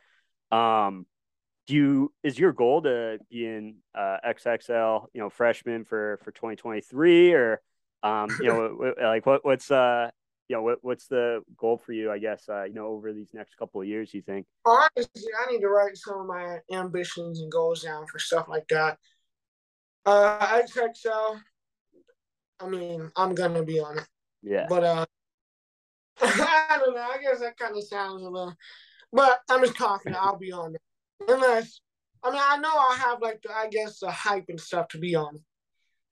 Um, 0.52 1.06
do 1.68 1.76
you 1.76 2.14
is 2.24 2.38
your 2.38 2.54
goal 2.54 2.84
to 2.84 3.20
be 3.30 3.46
in 3.46 3.78
uh, 3.94 4.18
XXL, 4.28 5.08
you 5.14 5.22
know, 5.22 5.30
freshman 5.30 5.86
for 5.86 6.20
for 6.24 6.32
2023, 6.32 7.34
or 7.34 7.62
um, 8.04 8.30
you 8.40 8.48
know, 8.48 8.94
like 9.02 9.26
what 9.26 9.44
what's 9.44 9.72
uh 9.72 10.10
you 10.48 10.56
know, 10.56 10.62
what, 10.62 10.80
what's 10.82 11.08
the 11.08 11.42
goal 11.58 11.78
for 11.78 11.92
you, 11.92 12.12
I 12.12 12.20
guess, 12.20 12.48
uh, 12.50 12.64
you 12.64 12.74
know, 12.74 12.88
over 12.88 13.12
these 13.12 13.30
next 13.34 13.56
couple 13.56 13.82
of 13.82 13.88
years, 13.88 14.14
you 14.14 14.22
think? 14.22 14.46
Honestly, 14.66 15.32
I 15.42 15.52
need 15.52 15.62
to 15.62 15.70
write 15.70 15.98
some 15.98 16.20
of 16.20 16.28
my 16.28 16.60
ambitions 16.72 17.42
and 17.42 17.52
goals 17.52 17.82
down 17.82 18.06
for 18.08 18.20
stuff 18.20 18.48
like 18.48 18.68
that. 18.70 19.00
Uh, 20.06 20.62
XXL, 20.62 21.40
I 22.60 22.68
mean, 22.68 23.12
I'm 23.16 23.36
to 23.36 23.64
be 23.64 23.80
on 23.80 23.98
it. 23.98 24.08
Yeah. 24.42 24.66
But, 24.70 24.84
uh, 24.84 25.06
I 26.22 26.80
don't 26.84 26.96
know. 26.96 27.02
I 27.02 27.18
guess 27.22 27.40
that 27.40 27.58
kind 27.58 27.76
of 27.76 27.84
sounds 27.84 28.22
a 28.22 28.30
little, 28.30 28.56
but 29.12 29.40
I'm 29.50 29.62
just 29.62 29.78
confident 29.78 30.22
I'll 30.22 30.38
be 30.38 30.52
on 30.52 30.76
it. 30.76 30.82
Unless, 31.28 31.82
I 32.24 32.32
mean, 32.32 32.42
I 32.42 32.58
know 32.58 32.72
I'll 32.74 32.96
have, 32.96 33.22
like, 33.22 33.42
the, 33.42 33.52
I 33.52 33.68
guess, 33.70 34.00
the 34.00 34.12
hype 34.12 34.46
and 34.50 34.60
stuff 34.60 34.88
to 34.90 34.98
be 34.98 35.16
on 35.16 35.36
it. 35.36 35.42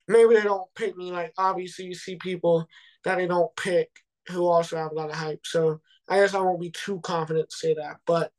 Maybe 0.06 0.34
they 0.34 0.42
don't 0.42 0.68
pick 0.74 0.96
me. 0.96 1.10
Like, 1.12 1.32
obviously, 1.38 1.86
you 1.86 1.94
see 1.94 2.16
people 2.16 2.66
that 3.04 3.16
they 3.16 3.26
don't 3.26 3.54
pick 3.56 3.90
who 4.28 4.46
also 4.46 4.76
have 4.76 4.92
a 4.92 4.94
lot 4.94 5.10
of 5.10 5.16
hype. 5.16 5.44
So 5.44 5.80
I 6.08 6.18
guess 6.18 6.34
I 6.34 6.40
won't 6.40 6.60
be 6.60 6.70
too 6.70 7.00
confident 7.00 7.50
to 7.50 7.56
say 7.56 7.74
that, 7.74 7.98
but 8.06 8.32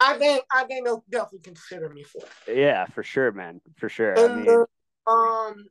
I 0.00 0.18
think 0.18 0.44
I 0.52 0.64
think 0.64 0.84
they'll 0.84 1.04
definitely 1.10 1.40
consider 1.40 1.88
me 1.88 2.02
for 2.02 2.22
it. 2.48 2.56
Yeah, 2.56 2.86
for 2.86 3.02
sure, 3.02 3.30
man, 3.32 3.60
for 3.76 3.88
sure. 3.88 4.14
And, 4.14 4.32
I 4.32 4.36
mean... 4.36 4.64
um, 5.06 5.66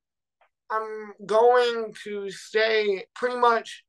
I'm 0.71 1.13
going 1.25 1.93
to 2.03 2.29
stay 2.31 3.05
pretty 3.15 3.37
much 3.37 3.83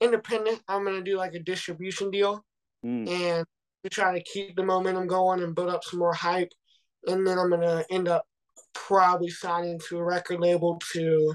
independent. 0.00 0.62
I'm 0.68 0.84
gonna 0.84 1.02
do 1.02 1.16
like 1.16 1.34
a 1.34 1.40
distribution 1.40 2.10
deal, 2.10 2.44
mm. 2.84 3.08
and 3.08 3.46
to 3.84 3.90
try 3.90 4.16
to 4.16 4.24
keep 4.24 4.56
the 4.56 4.62
momentum 4.62 5.06
going 5.06 5.42
and 5.42 5.54
build 5.54 5.70
up 5.70 5.84
some 5.84 5.98
more 5.98 6.14
hype. 6.14 6.52
And 7.06 7.26
then 7.26 7.38
I'm 7.38 7.50
gonna 7.50 7.84
end 7.90 8.08
up 8.08 8.24
probably 8.74 9.30
signing 9.30 9.80
to 9.88 9.98
a 9.98 10.04
record 10.04 10.40
label 10.40 10.80
to 10.92 11.34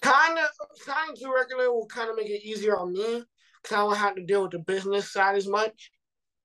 kind 0.00 0.38
of 0.38 0.48
signing 0.76 1.16
to 1.16 1.26
a 1.26 1.34
record 1.34 1.58
label 1.58 1.80
will 1.80 1.86
kind 1.86 2.10
of 2.10 2.16
make 2.16 2.28
it 2.28 2.44
easier 2.44 2.78
on 2.78 2.92
me 2.92 3.22
because 3.62 3.76
I 3.76 3.80
don't 3.80 3.96
have 3.96 4.14
to 4.16 4.24
deal 4.24 4.42
with 4.42 4.52
the 4.52 4.58
business 4.58 5.12
side 5.12 5.36
as 5.36 5.48
much. 5.48 5.90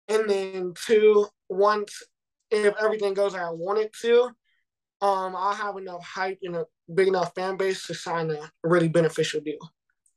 And 0.07 0.29
then 0.29 0.73
two, 0.85 1.27
once 1.49 2.03
if 2.51 2.73
everything 2.81 3.13
goes 3.13 3.33
like 3.33 3.41
I 3.41 3.51
want 3.51 3.79
it 3.79 3.93
to, 4.01 4.23
um, 5.01 5.35
I'll 5.35 5.53
have 5.53 5.77
enough 5.77 6.03
hype 6.03 6.39
and 6.43 6.55
a 6.55 6.65
big 6.93 7.07
enough 7.07 7.33
fan 7.35 7.57
base 7.57 7.87
to 7.87 7.93
sign 7.93 8.31
a 8.31 8.51
really 8.63 8.87
beneficial 8.87 9.41
deal. 9.41 9.59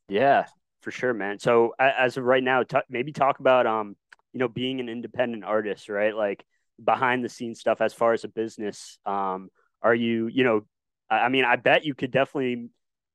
Yeah, 0.09 0.47
for 0.81 0.91
sure, 0.91 1.15
man. 1.15 1.39
So 1.39 1.75
as 1.79 2.17
of 2.17 2.25
right 2.25 2.43
now, 2.43 2.63
t- 2.63 2.79
maybe 2.89 3.13
talk 3.13 3.41
about 3.41 3.67
um, 3.67 3.97
you 4.33 4.41
know, 4.41 4.49
being 4.49 4.81
an 4.81 4.89
independent 4.89 5.45
artist, 5.45 5.89
right? 5.89 6.15
Like 6.15 6.45
behind 6.83 7.25
the 7.25 7.29
scenes 7.29 7.61
stuff 7.61 7.81
as 7.81 7.93
far 7.93 8.13
as 8.13 8.25
a 8.25 8.29
business. 8.29 8.99
Um, 9.05 9.51
are 9.83 9.95
you, 9.95 10.27
you 10.27 10.45
know, 10.45 10.63
I 11.11 11.29
mean, 11.29 11.45
I 11.45 11.57
bet 11.57 11.85
you 11.85 11.95
could 11.95 12.11
definitely 12.11 12.69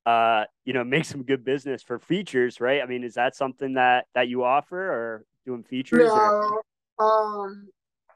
uh, 0.06 0.44
you 0.64 0.72
know, 0.72 0.84
make 0.84 1.04
some 1.04 1.22
good 1.22 1.44
business 1.44 1.82
for 1.82 1.98
features, 1.98 2.60
right? 2.60 2.82
I 2.82 2.86
mean, 2.86 3.04
is 3.04 3.14
that 3.14 3.36
something 3.36 3.74
that 3.74 4.06
that 4.14 4.28
you 4.28 4.44
offer 4.44 4.78
or 4.78 5.24
doing 5.46 5.62
features? 5.62 6.10
No, 6.14 6.60
or? 6.98 7.44
um, 7.44 7.68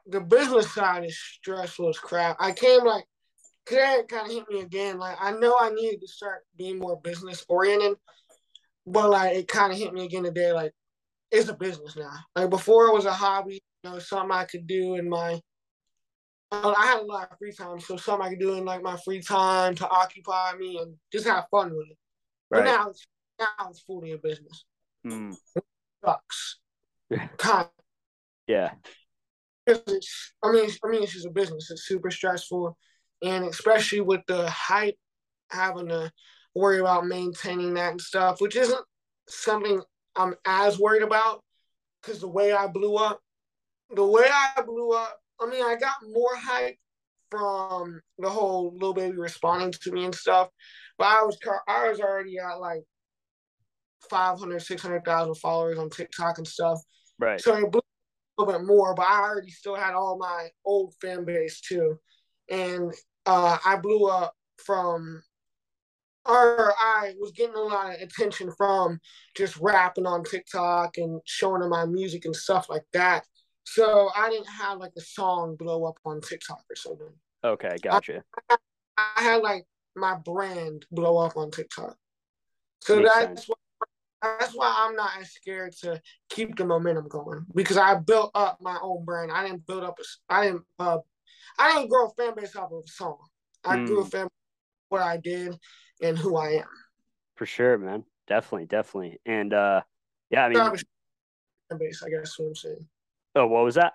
the 0.05 0.21
business 0.21 0.73
side 0.73 1.05
is 1.05 1.17
stressful 1.17 1.89
as 1.89 1.99
crap. 1.99 2.37
I 2.39 2.51
came 2.51 2.83
like, 2.85 3.05
that 3.69 4.07
kind 4.07 4.27
of 4.27 4.31
hit 4.31 4.49
me 4.49 4.61
again. 4.61 4.97
Like, 4.97 5.17
I 5.19 5.31
know 5.31 5.57
I 5.59 5.69
needed 5.69 6.01
to 6.01 6.07
start 6.07 6.45
being 6.57 6.79
more 6.79 6.99
business 7.01 7.45
oriented, 7.47 7.97
but 8.85 9.09
like, 9.09 9.35
it 9.35 9.47
kind 9.47 9.71
of 9.71 9.77
hit 9.77 9.93
me 9.93 10.05
again 10.05 10.23
today. 10.23 10.51
Like, 10.51 10.73
it's 11.31 11.49
a 11.49 11.53
business 11.53 11.95
now. 11.95 12.13
Like 12.35 12.49
before, 12.49 12.87
it 12.87 12.93
was 12.93 13.05
a 13.05 13.13
hobby, 13.13 13.61
you 13.83 13.89
know, 13.89 13.99
something 13.99 14.31
I 14.31 14.45
could 14.45 14.67
do 14.67 14.95
in 14.95 15.09
my 15.09 15.39
I 16.51 16.85
had 16.85 17.01
a 17.01 17.05
lot 17.05 17.31
of 17.31 17.37
free 17.37 17.51
time, 17.51 17.79
so 17.79 17.95
something 17.95 18.25
I 18.25 18.29
could 18.29 18.39
do 18.39 18.55
in 18.55 18.65
like 18.65 18.81
my 18.81 18.97
free 19.05 19.21
time 19.21 19.75
to 19.75 19.87
occupy 19.87 20.53
me 20.57 20.79
and 20.81 20.95
just 21.11 21.27
have 21.27 21.45
fun 21.51 21.69
with 21.69 21.87
it. 21.91 21.97
Right. 22.49 22.59
But 22.59 22.65
now 22.65 22.89
it's 22.89 23.05
now 23.39 23.69
it's 23.69 23.79
fully 23.81 24.13
a 24.13 24.17
business. 24.17 24.65
Mm. 25.05 25.35
It 25.55 25.63
sucks. 26.03 26.59
kind 27.37 27.65
of. 27.65 27.71
Yeah. 28.47 28.71
It's, 29.67 30.33
I 30.43 30.51
mean, 30.51 30.69
I 30.83 30.89
mean, 30.89 31.03
it's 31.03 31.13
just 31.13 31.27
a 31.27 31.31
business. 31.31 31.69
It's 31.69 31.85
super 31.85 32.09
stressful, 32.09 32.75
and 33.23 33.45
especially 33.45 34.01
with 34.01 34.21
the 34.27 34.49
hype, 34.49 34.97
having 35.51 35.89
to 35.89 36.11
worry 36.55 36.79
about 36.79 37.07
maintaining 37.07 37.73
that 37.75 37.91
and 37.91 38.01
stuff, 38.01 38.41
which 38.41 38.55
isn't 38.55 38.85
something 39.27 39.81
I'm 40.15 40.35
as 40.45 40.79
worried 40.79 41.03
about 41.03 41.43
because 42.01 42.19
the 42.19 42.27
way 42.27 42.51
I 42.51 42.67
blew 42.67 42.95
up, 42.95 43.19
the 43.91 44.05
way 44.05 44.27
I 44.29 44.61
blew 44.61 44.91
up 44.91 45.19
I 45.39 45.45
mean, 45.47 45.63
I 45.63 45.75
got 45.75 45.95
more 46.11 46.35
hype 46.35 46.75
from 47.31 48.01
the 48.17 48.29
whole 48.29 48.73
little 48.73 48.93
Baby 48.93 49.17
responding 49.17 49.71
to 49.83 49.91
me 49.91 50.05
and 50.05 50.15
stuff, 50.15 50.49
but 50.97 51.07
I 51.07 51.21
was 51.21 51.37
I 51.67 51.89
was 51.89 51.99
already 51.99 52.37
at 52.39 52.59
like 52.59 52.83
500, 54.09 54.59
600,000 54.59 55.35
followers 55.35 55.77
on 55.77 55.89
TikTok 55.89 56.37
and 56.37 56.47
stuff. 56.47 56.79
Right. 57.19 57.39
So 57.39 57.55
it 57.55 57.71
blew 57.71 57.81
a 57.81 58.41
little 58.41 58.59
bit 58.59 58.65
more, 58.65 58.93
but 58.95 59.05
I 59.07 59.19
already 59.19 59.51
still 59.51 59.75
had 59.75 59.93
all 59.93 60.17
my 60.17 60.49
old 60.65 60.93
fan 61.01 61.25
base 61.25 61.61
too, 61.61 61.99
and 62.49 62.93
uh, 63.29 63.59
I 63.63 63.75
blew 63.77 64.07
up 64.07 64.33
from 64.57 65.21
or 66.25 66.73
I 66.79 67.13
was 67.19 67.31
getting 67.31 67.55
a 67.55 67.59
lot 67.59 67.93
of 67.93 68.01
attention 68.01 68.51
from 68.57 68.99
just 69.35 69.55
rapping 69.57 70.07
on 70.07 70.23
TikTok 70.23 70.97
and 70.97 71.21
showing 71.25 71.61
them 71.61 71.69
my 71.69 71.85
music 71.85 72.25
and 72.25 72.35
stuff 72.35 72.69
like 72.69 72.85
that. 72.93 73.25
So 73.65 74.09
I 74.15 74.29
didn't 74.31 74.49
have 74.49 74.79
like 74.79 74.93
a 74.97 75.01
song 75.01 75.55
blow 75.57 75.85
up 75.85 75.97
on 76.05 76.21
TikTok 76.21 76.63
or 76.69 76.75
something. 76.75 77.13
Okay, 77.43 77.75
gotcha. 77.83 78.23
I, 78.49 78.57
I 78.97 79.21
had 79.21 79.43
like 79.43 79.65
my 79.95 80.15
brand 80.15 80.87
blow 80.91 81.17
up 81.17 81.37
on 81.37 81.51
TikTok. 81.51 81.95
So 82.81 82.97
Makes 82.97 83.15
that's 83.15 83.47
why, 83.47 83.55
that's 84.39 84.55
why 84.55 84.73
I'm 84.75 84.95
not 84.95 85.11
as 85.21 85.31
scared 85.31 85.73
to 85.81 86.01
keep 86.29 86.57
the 86.57 86.65
momentum 86.65 87.07
going 87.07 87.45
because 87.53 87.77
I 87.77 87.95
built 87.95 88.31
up 88.33 88.57
my 88.59 88.77
own 88.81 89.05
brand. 89.05 89.31
I 89.31 89.45
didn't 89.45 89.67
build 89.67 89.83
up 89.83 89.99
a, 89.99 90.33
I 90.33 90.45
didn't 90.45 90.63
uh, 90.79 90.97
I 91.57 91.75
didn't 91.75 91.89
grow 91.89 92.07
a 92.07 92.09
fan 92.11 92.35
base 92.35 92.55
off 92.55 92.71
of 92.71 92.83
a 92.85 92.87
song. 92.87 93.17
I 93.63 93.77
mm. 93.77 93.87
grew 93.87 94.01
a 94.01 94.05
fan 94.05 94.27
what 94.89 95.01
I 95.01 95.17
did 95.17 95.55
and 96.01 96.17
who 96.17 96.37
I 96.37 96.49
am. 96.53 96.67
For 97.35 97.45
sure, 97.45 97.77
man. 97.77 98.03
Definitely, 98.27 98.67
definitely. 98.67 99.19
And 99.25 99.53
uh 99.53 99.81
yeah, 100.29 100.45
I 100.45 100.49
mean 100.49 100.57
fan 100.57 101.77
base, 101.77 102.03
I 102.05 102.09
guess 102.09 102.37
what 102.37 102.47
I'm 102.47 102.55
saying. 102.55 102.87
Oh, 103.35 103.47
what 103.47 103.63
was 103.63 103.75
that? 103.75 103.93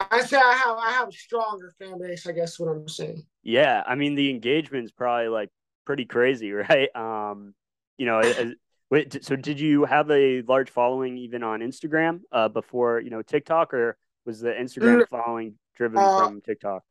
I 0.00 0.20
say 0.22 0.36
I 0.36 0.52
have 0.52 0.76
I 0.76 0.92
have 0.92 1.08
a 1.08 1.12
stronger 1.12 1.72
fan 1.78 1.98
base. 2.00 2.26
I 2.26 2.32
guess 2.32 2.58
what 2.58 2.68
I'm 2.68 2.88
saying. 2.88 3.24
Yeah, 3.42 3.82
I 3.86 3.94
mean 3.94 4.14
the 4.14 4.30
engagement's 4.30 4.92
probably 4.92 5.28
like 5.28 5.50
pretty 5.84 6.04
crazy, 6.04 6.52
right? 6.52 6.94
Um, 6.94 7.54
you 7.96 8.06
know, 8.06 8.18
as, 8.20 8.54
wait, 8.90 9.24
so 9.24 9.36
did 9.36 9.58
you 9.58 9.84
have 9.84 10.10
a 10.10 10.42
large 10.42 10.70
following 10.70 11.18
even 11.18 11.42
on 11.42 11.60
Instagram 11.60 12.20
uh, 12.32 12.48
before 12.48 13.00
you 13.00 13.10
know 13.10 13.22
TikTok, 13.22 13.74
or 13.74 13.96
was 14.24 14.40
the 14.40 14.50
Instagram 14.50 15.02
mm, 15.02 15.08
following 15.08 15.54
driven 15.78 15.98
uh, 15.98 16.26
from 16.26 16.40
TikTok? 16.42 16.82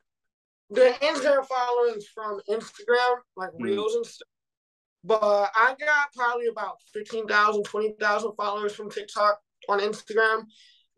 The 0.70 0.96
Instagram 1.02 1.46
followings 1.46 2.06
from 2.14 2.42
Instagram, 2.50 3.18
like 3.36 3.52
mm. 3.52 3.64
reels 3.64 3.96
and 3.96 4.06
stuff. 4.06 4.28
But 5.04 5.52
I 5.56 5.76
got 5.80 6.14
probably 6.16 6.48
about 6.48 6.78
15,000, 6.94 7.64
20,000 7.64 8.32
followers 8.36 8.74
from 8.74 8.90
TikTok 8.90 9.40
on 9.70 9.80
Instagram. 9.80 10.44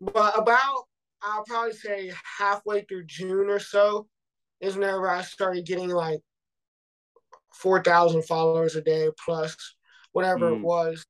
But 0.00 0.36
about, 0.38 0.84
I'll 1.22 1.44
probably 1.44 1.74
say 1.74 2.12
halfway 2.38 2.82
through 2.82 3.04
June 3.06 3.50
or 3.50 3.58
so 3.58 4.08
is 4.60 4.74
whenever 4.74 5.08
I 5.08 5.22
started 5.22 5.66
getting 5.66 5.90
like 5.90 6.20
4,000 7.54 8.24
followers 8.24 8.74
a 8.74 8.80
day 8.80 9.10
plus 9.22 9.56
whatever 10.12 10.50
mm. 10.50 10.56
it 10.56 10.62
was. 10.62 11.06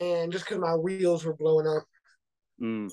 And 0.00 0.30
just 0.30 0.44
because 0.44 0.58
my 0.58 0.76
reels 0.78 1.24
were 1.24 1.36
blowing 1.36 1.66
up. 1.66 1.84
Mm. 2.60 2.90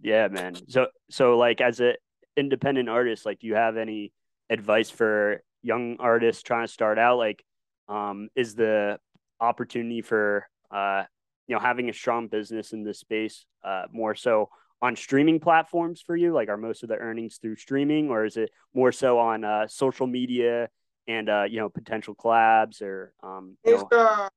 Yeah, 0.00 0.28
man. 0.28 0.54
So, 0.68 0.86
so 1.10 1.36
like 1.36 1.60
as 1.60 1.80
an 1.80 1.94
independent 2.38 2.88
artists, 2.88 3.26
like, 3.26 3.40
do 3.40 3.46
you 3.46 3.54
have 3.54 3.76
any 3.76 4.12
advice 4.48 4.90
for 4.90 5.42
young 5.62 5.96
artists 5.98 6.42
trying 6.42 6.66
to 6.66 6.72
start 6.72 6.98
out? 6.98 7.18
Like, 7.18 7.44
um, 7.88 8.28
is 8.34 8.54
the 8.54 8.98
opportunity 9.40 10.02
for 10.02 10.46
uh, 10.70 11.04
you 11.46 11.54
know 11.54 11.60
having 11.60 11.88
a 11.88 11.92
strong 11.92 12.28
business 12.28 12.72
in 12.72 12.84
this 12.84 13.00
space 13.00 13.46
uh, 13.64 13.84
more 13.92 14.14
so 14.14 14.48
on 14.80 14.94
streaming 14.96 15.40
platforms 15.40 16.00
for 16.00 16.16
you? 16.16 16.32
Like, 16.32 16.48
are 16.48 16.56
most 16.56 16.82
of 16.82 16.88
the 16.88 16.96
earnings 16.96 17.38
through 17.42 17.56
streaming, 17.56 18.10
or 18.10 18.24
is 18.24 18.36
it 18.36 18.50
more 18.74 18.92
so 18.92 19.18
on 19.18 19.44
uh, 19.44 19.66
social 19.68 20.06
media 20.06 20.68
and 21.08 21.28
uh, 21.28 21.44
you 21.48 21.58
know 21.58 21.68
potential 21.68 22.14
collabs 22.14 22.80
or 22.82 23.12
um, 23.22 23.56
it's, 23.64 23.82
uh, 23.92 24.28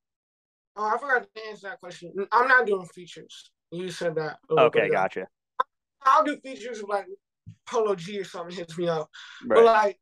oh, 0.76 0.86
I 0.86 0.98
forgot 0.98 1.28
to 1.36 1.48
answer 1.50 1.68
that 1.68 1.80
question. 1.80 2.14
I'm 2.32 2.48
not 2.48 2.66
doing 2.66 2.86
features. 2.88 3.52
You 3.72 3.92
said 3.92 4.16
that. 4.16 4.40
Okay, 4.50 4.90
gotcha. 4.90 5.28
I'll 6.04 6.24
do 6.24 6.38
features 6.38 6.82
like 6.84 7.06
Polo 7.68 7.96
G 7.96 8.20
or 8.20 8.24
something 8.24 8.56
hits 8.56 8.78
me 8.78 8.88
up, 8.88 9.10
right. 9.46 9.56
but 9.56 9.64
like 9.64 10.00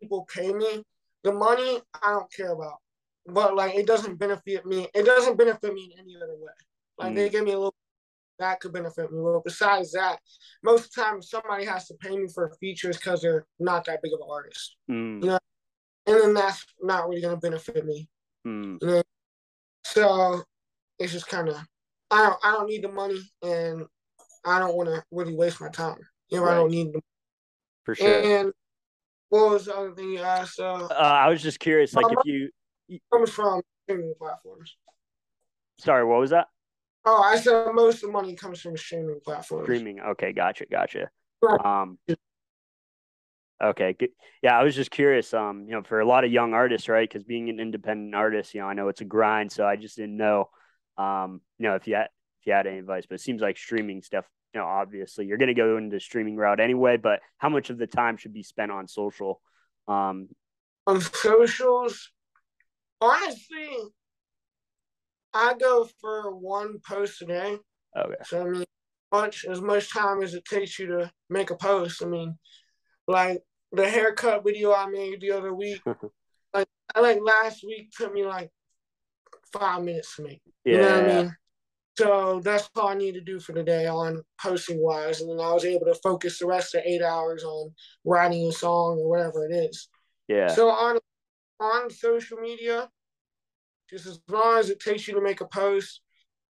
people 0.00 0.26
pay 0.32 0.52
me 0.52 0.82
the 1.22 1.32
money 1.32 1.80
I 2.02 2.10
don't 2.10 2.32
care 2.32 2.52
about, 2.52 2.76
but 3.26 3.56
like 3.56 3.74
it 3.74 3.86
doesn't 3.86 4.18
benefit 4.18 4.66
me. 4.66 4.88
It 4.94 5.04
doesn't 5.04 5.38
benefit 5.38 5.72
me 5.72 5.92
in 5.92 6.00
any 6.00 6.16
other 6.16 6.34
way. 6.34 6.52
Like 6.98 7.12
mm. 7.12 7.16
they 7.16 7.28
give 7.30 7.44
me 7.44 7.52
a 7.52 7.58
little 7.58 7.74
that 8.38 8.60
could 8.60 8.72
benefit 8.72 9.12
me. 9.12 9.20
Well, 9.20 9.42
besides 9.44 9.92
that, 9.92 10.18
most 10.62 10.86
of 10.86 10.92
the 10.92 11.02
time 11.02 11.22
somebody 11.22 11.64
has 11.64 11.86
to 11.86 11.94
pay 11.94 12.16
me 12.16 12.28
for 12.28 12.52
features 12.60 12.96
because 12.96 13.22
they're 13.22 13.46
not 13.58 13.84
that 13.84 14.02
big 14.02 14.12
of 14.12 14.20
an 14.20 14.28
artist. 14.30 14.76
Mm. 14.90 15.22
You 15.22 15.30
know, 15.30 15.38
and 16.06 16.20
then 16.20 16.34
that's 16.34 16.64
not 16.82 17.08
really 17.08 17.22
gonna 17.22 17.36
benefit 17.36 17.84
me. 17.84 18.08
Mm. 18.46 18.78
You 18.82 18.88
know? 18.88 19.02
So 19.84 20.42
it's 20.98 21.12
just 21.12 21.28
kind 21.28 21.48
of 21.48 21.56
I 22.10 22.22
don't 22.22 22.38
I 22.42 22.50
don't 22.52 22.68
need 22.68 22.82
the 22.82 22.92
money 22.92 23.20
and 23.42 23.86
I 24.44 24.58
don't 24.58 24.76
want 24.76 24.88
to 24.88 25.02
really 25.10 25.34
waste 25.34 25.60
my 25.60 25.68
time. 25.68 25.98
Know, 26.30 26.42
right. 26.42 26.52
I 26.52 26.54
don't 26.56 26.70
need 26.70 26.92
them. 26.92 27.02
For 27.84 27.94
sure. 27.94 28.22
And 28.22 28.52
what 29.28 29.50
was 29.50 29.66
the 29.66 29.76
other 29.76 29.92
thing 29.92 30.10
you 30.10 30.20
asked? 30.20 30.58
Uh, 30.58 30.86
uh, 30.90 30.94
I 30.94 31.28
was 31.28 31.42
just 31.42 31.60
curious, 31.60 31.94
like 31.94 32.06
if 32.10 32.18
you 32.24 32.50
comes 33.12 33.30
from 33.30 33.62
streaming 33.84 34.14
platforms. 34.18 34.76
Sorry, 35.78 36.04
what 36.04 36.20
was 36.20 36.30
that? 36.30 36.46
Oh, 37.04 37.22
I 37.22 37.36
said 37.36 37.72
most 37.74 37.96
of 37.96 38.02
the 38.02 38.12
money 38.12 38.34
comes 38.34 38.60
from 38.60 38.76
streaming 38.76 39.20
platforms. 39.24 39.64
Streaming. 39.64 40.00
Okay, 40.00 40.32
gotcha, 40.32 40.66
gotcha. 40.66 41.10
Um, 41.64 41.98
okay, 43.62 43.94
good. 43.98 44.10
yeah, 44.42 44.58
I 44.58 44.62
was 44.62 44.74
just 44.74 44.90
curious. 44.90 45.34
Um, 45.34 45.64
you 45.66 45.72
know, 45.72 45.82
for 45.82 46.00
a 46.00 46.06
lot 46.06 46.24
of 46.24 46.32
young 46.32 46.54
artists, 46.54 46.88
right? 46.88 47.08
Because 47.08 47.24
being 47.24 47.50
an 47.50 47.60
independent 47.60 48.14
artist, 48.14 48.54
you 48.54 48.60
know, 48.60 48.66
I 48.66 48.74
know 48.74 48.88
it's 48.88 49.02
a 49.02 49.04
grind, 49.04 49.52
so 49.52 49.66
I 49.66 49.76
just 49.76 49.96
didn't 49.96 50.16
know, 50.16 50.48
um, 50.96 51.42
you 51.58 51.68
know, 51.68 51.74
if 51.74 51.86
you 51.86 51.96
had 51.96 52.08
if 52.40 52.46
you 52.46 52.52
had 52.54 52.66
any 52.66 52.78
advice. 52.78 53.04
But 53.06 53.16
it 53.16 53.20
seems 53.20 53.42
like 53.42 53.58
streaming 53.58 54.00
stuff 54.00 54.24
you 54.54 54.60
know, 54.60 54.66
obviously 54.66 55.26
you're 55.26 55.38
going 55.38 55.48
to 55.48 55.54
go 55.54 55.76
into 55.76 55.98
streaming 55.98 56.36
route 56.36 56.60
anyway, 56.60 56.96
but 56.96 57.20
how 57.38 57.48
much 57.48 57.70
of 57.70 57.78
the 57.78 57.86
time 57.86 58.16
should 58.16 58.32
be 58.32 58.44
spent 58.44 58.70
on 58.70 58.86
social? 58.86 59.40
Um, 59.88 60.28
on 60.86 61.00
socials, 61.00 62.12
honestly, 63.00 63.68
I 65.32 65.54
go 65.54 65.88
for 66.00 66.34
one 66.34 66.78
post 66.86 67.20
a 67.22 67.26
day. 67.26 67.58
Okay. 67.96 68.14
So 68.24 68.42
I 68.42 68.44
mean, 68.44 68.64
much 69.12 69.44
as 69.44 69.60
much 69.60 69.92
time 69.92 70.22
as 70.22 70.34
it 70.34 70.44
takes 70.44 70.78
you 70.78 70.86
to 70.86 71.10
make 71.28 71.50
a 71.50 71.56
post. 71.56 72.02
I 72.02 72.06
mean, 72.06 72.38
like 73.08 73.42
the 73.72 73.88
haircut 73.88 74.44
video 74.44 74.72
I 74.72 74.86
made 74.86 75.20
the 75.20 75.32
other 75.32 75.52
week, 75.52 75.80
like 76.54 76.68
I 76.94 77.00
like 77.00 77.18
last 77.20 77.64
week 77.66 77.90
took 77.90 78.12
me 78.12 78.24
like 78.24 78.50
five 79.52 79.82
minutes 79.82 80.16
to 80.16 80.22
make. 80.22 80.40
Yeah. 80.64 80.72
You 80.72 80.78
know 80.78 81.02
what 81.02 81.10
I 81.10 81.22
mean? 81.22 81.36
So 81.96 82.40
that's 82.42 82.68
all 82.74 82.88
I 82.88 82.94
need 82.94 83.12
to 83.12 83.20
do 83.20 83.38
for 83.38 83.52
the 83.52 83.62
day 83.62 83.86
on 83.86 84.22
posting 84.40 84.82
wise. 84.82 85.20
And 85.20 85.30
then 85.30 85.44
I 85.44 85.52
was 85.52 85.64
able 85.64 85.86
to 85.86 85.94
focus 86.02 86.38
the 86.38 86.46
rest 86.46 86.74
of 86.74 86.82
eight 86.84 87.02
hours 87.02 87.44
on 87.44 87.72
writing 88.04 88.48
a 88.48 88.52
song 88.52 88.98
or 88.98 89.08
whatever 89.08 89.46
it 89.46 89.54
is. 89.54 89.88
Yeah. 90.26 90.48
So 90.48 90.68
on 90.70 90.98
on 91.60 91.90
social 91.90 92.38
media, 92.38 92.88
just 93.88 94.06
as 94.06 94.20
long 94.28 94.58
as 94.58 94.70
it 94.70 94.80
takes 94.80 95.06
you 95.06 95.14
to 95.14 95.20
make 95.20 95.40
a 95.40 95.46
post. 95.46 96.00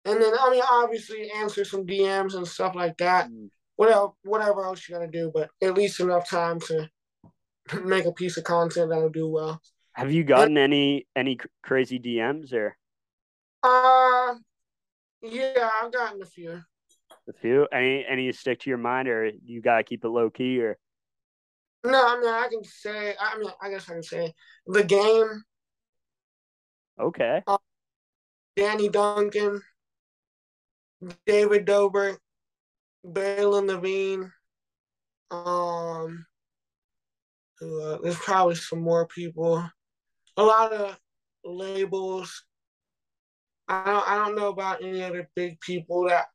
And 0.05 0.19
then 0.19 0.33
I 0.39 0.49
mean 0.49 0.63
obviously 0.71 1.29
answer 1.35 1.63
some 1.63 1.85
DMs 1.85 2.33
and 2.33 2.47
stuff 2.47 2.73
like 2.73 2.97
that. 2.97 3.29
Mm. 3.29 3.49
Whatever 3.75 4.07
whatever 4.23 4.65
else 4.65 4.87
you 4.89 4.95
gotta 4.95 5.07
do, 5.07 5.31
but 5.31 5.51
at 5.61 5.75
least 5.75 5.99
enough 5.99 6.27
time 6.27 6.59
to 6.61 6.89
make 7.83 8.05
a 8.05 8.11
piece 8.11 8.37
of 8.37 8.43
content 8.43 8.89
that'll 8.89 9.09
do 9.09 9.29
well. 9.29 9.61
Have 9.93 10.11
you 10.11 10.23
gotten 10.23 10.57
and, 10.57 10.73
any 10.73 11.07
any 11.15 11.37
crazy 11.61 11.99
DMs 11.99 12.53
or? 12.53 12.75
Uh 13.61 14.35
yeah, 15.21 15.69
I've 15.81 15.91
gotten 15.91 16.21
a 16.21 16.25
few. 16.25 16.61
A 17.29 17.33
few? 17.33 17.67
Any 17.71 18.05
any 18.09 18.31
stick 18.31 18.61
to 18.61 18.69
your 18.69 18.77
mind, 18.77 19.07
or 19.07 19.31
you 19.45 19.61
gotta 19.61 19.83
keep 19.83 20.03
it 20.03 20.09
low 20.09 20.29
key, 20.29 20.61
or? 20.61 20.77
No, 21.83 22.07
I 22.07 22.19
mean 22.19 22.29
I 22.29 22.47
can 22.49 22.63
say. 22.63 23.15
I 23.19 23.37
mean 23.37 23.49
I 23.61 23.69
guess 23.69 23.89
I 23.89 23.93
can 23.93 24.03
say 24.03 24.33
the 24.65 24.83
game. 24.83 25.43
Okay. 26.99 27.43
Uh, 27.45 27.57
Danny 28.55 28.89
Duncan, 28.89 29.61
David 31.25 31.65
Dobrik, 31.67 32.17
Baylen 33.05 33.67
Levine. 33.67 34.31
Um, 35.29 36.25
uh, 37.61 37.97
there's 38.01 38.17
probably 38.17 38.55
some 38.55 38.81
more 38.81 39.05
people. 39.07 39.63
A 40.37 40.43
lot 40.43 40.73
of 40.73 40.99
labels 41.43 42.45
I 43.67 43.83
don't, 43.85 44.09
I 44.09 44.15
don't 44.15 44.35
know 44.35 44.47
about 44.47 44.81
any 44.81 45.03
other 45.03 45.29
big 45.35 45.59
people 45.59 46.07
that 46.07 46.27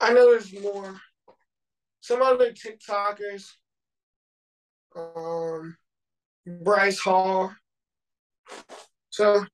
I 0.00 0.12
know 0.12 0.30
there's 0.30 0.52
more. 0.60 1.00
Some 2.00 2.22
other 2.22 2.52
TikTokers, 2.52 3.44
um, 4.96 5.76
Bryce 6.62 6.98
Hall. 6.98 7.52
So 9.10 9.44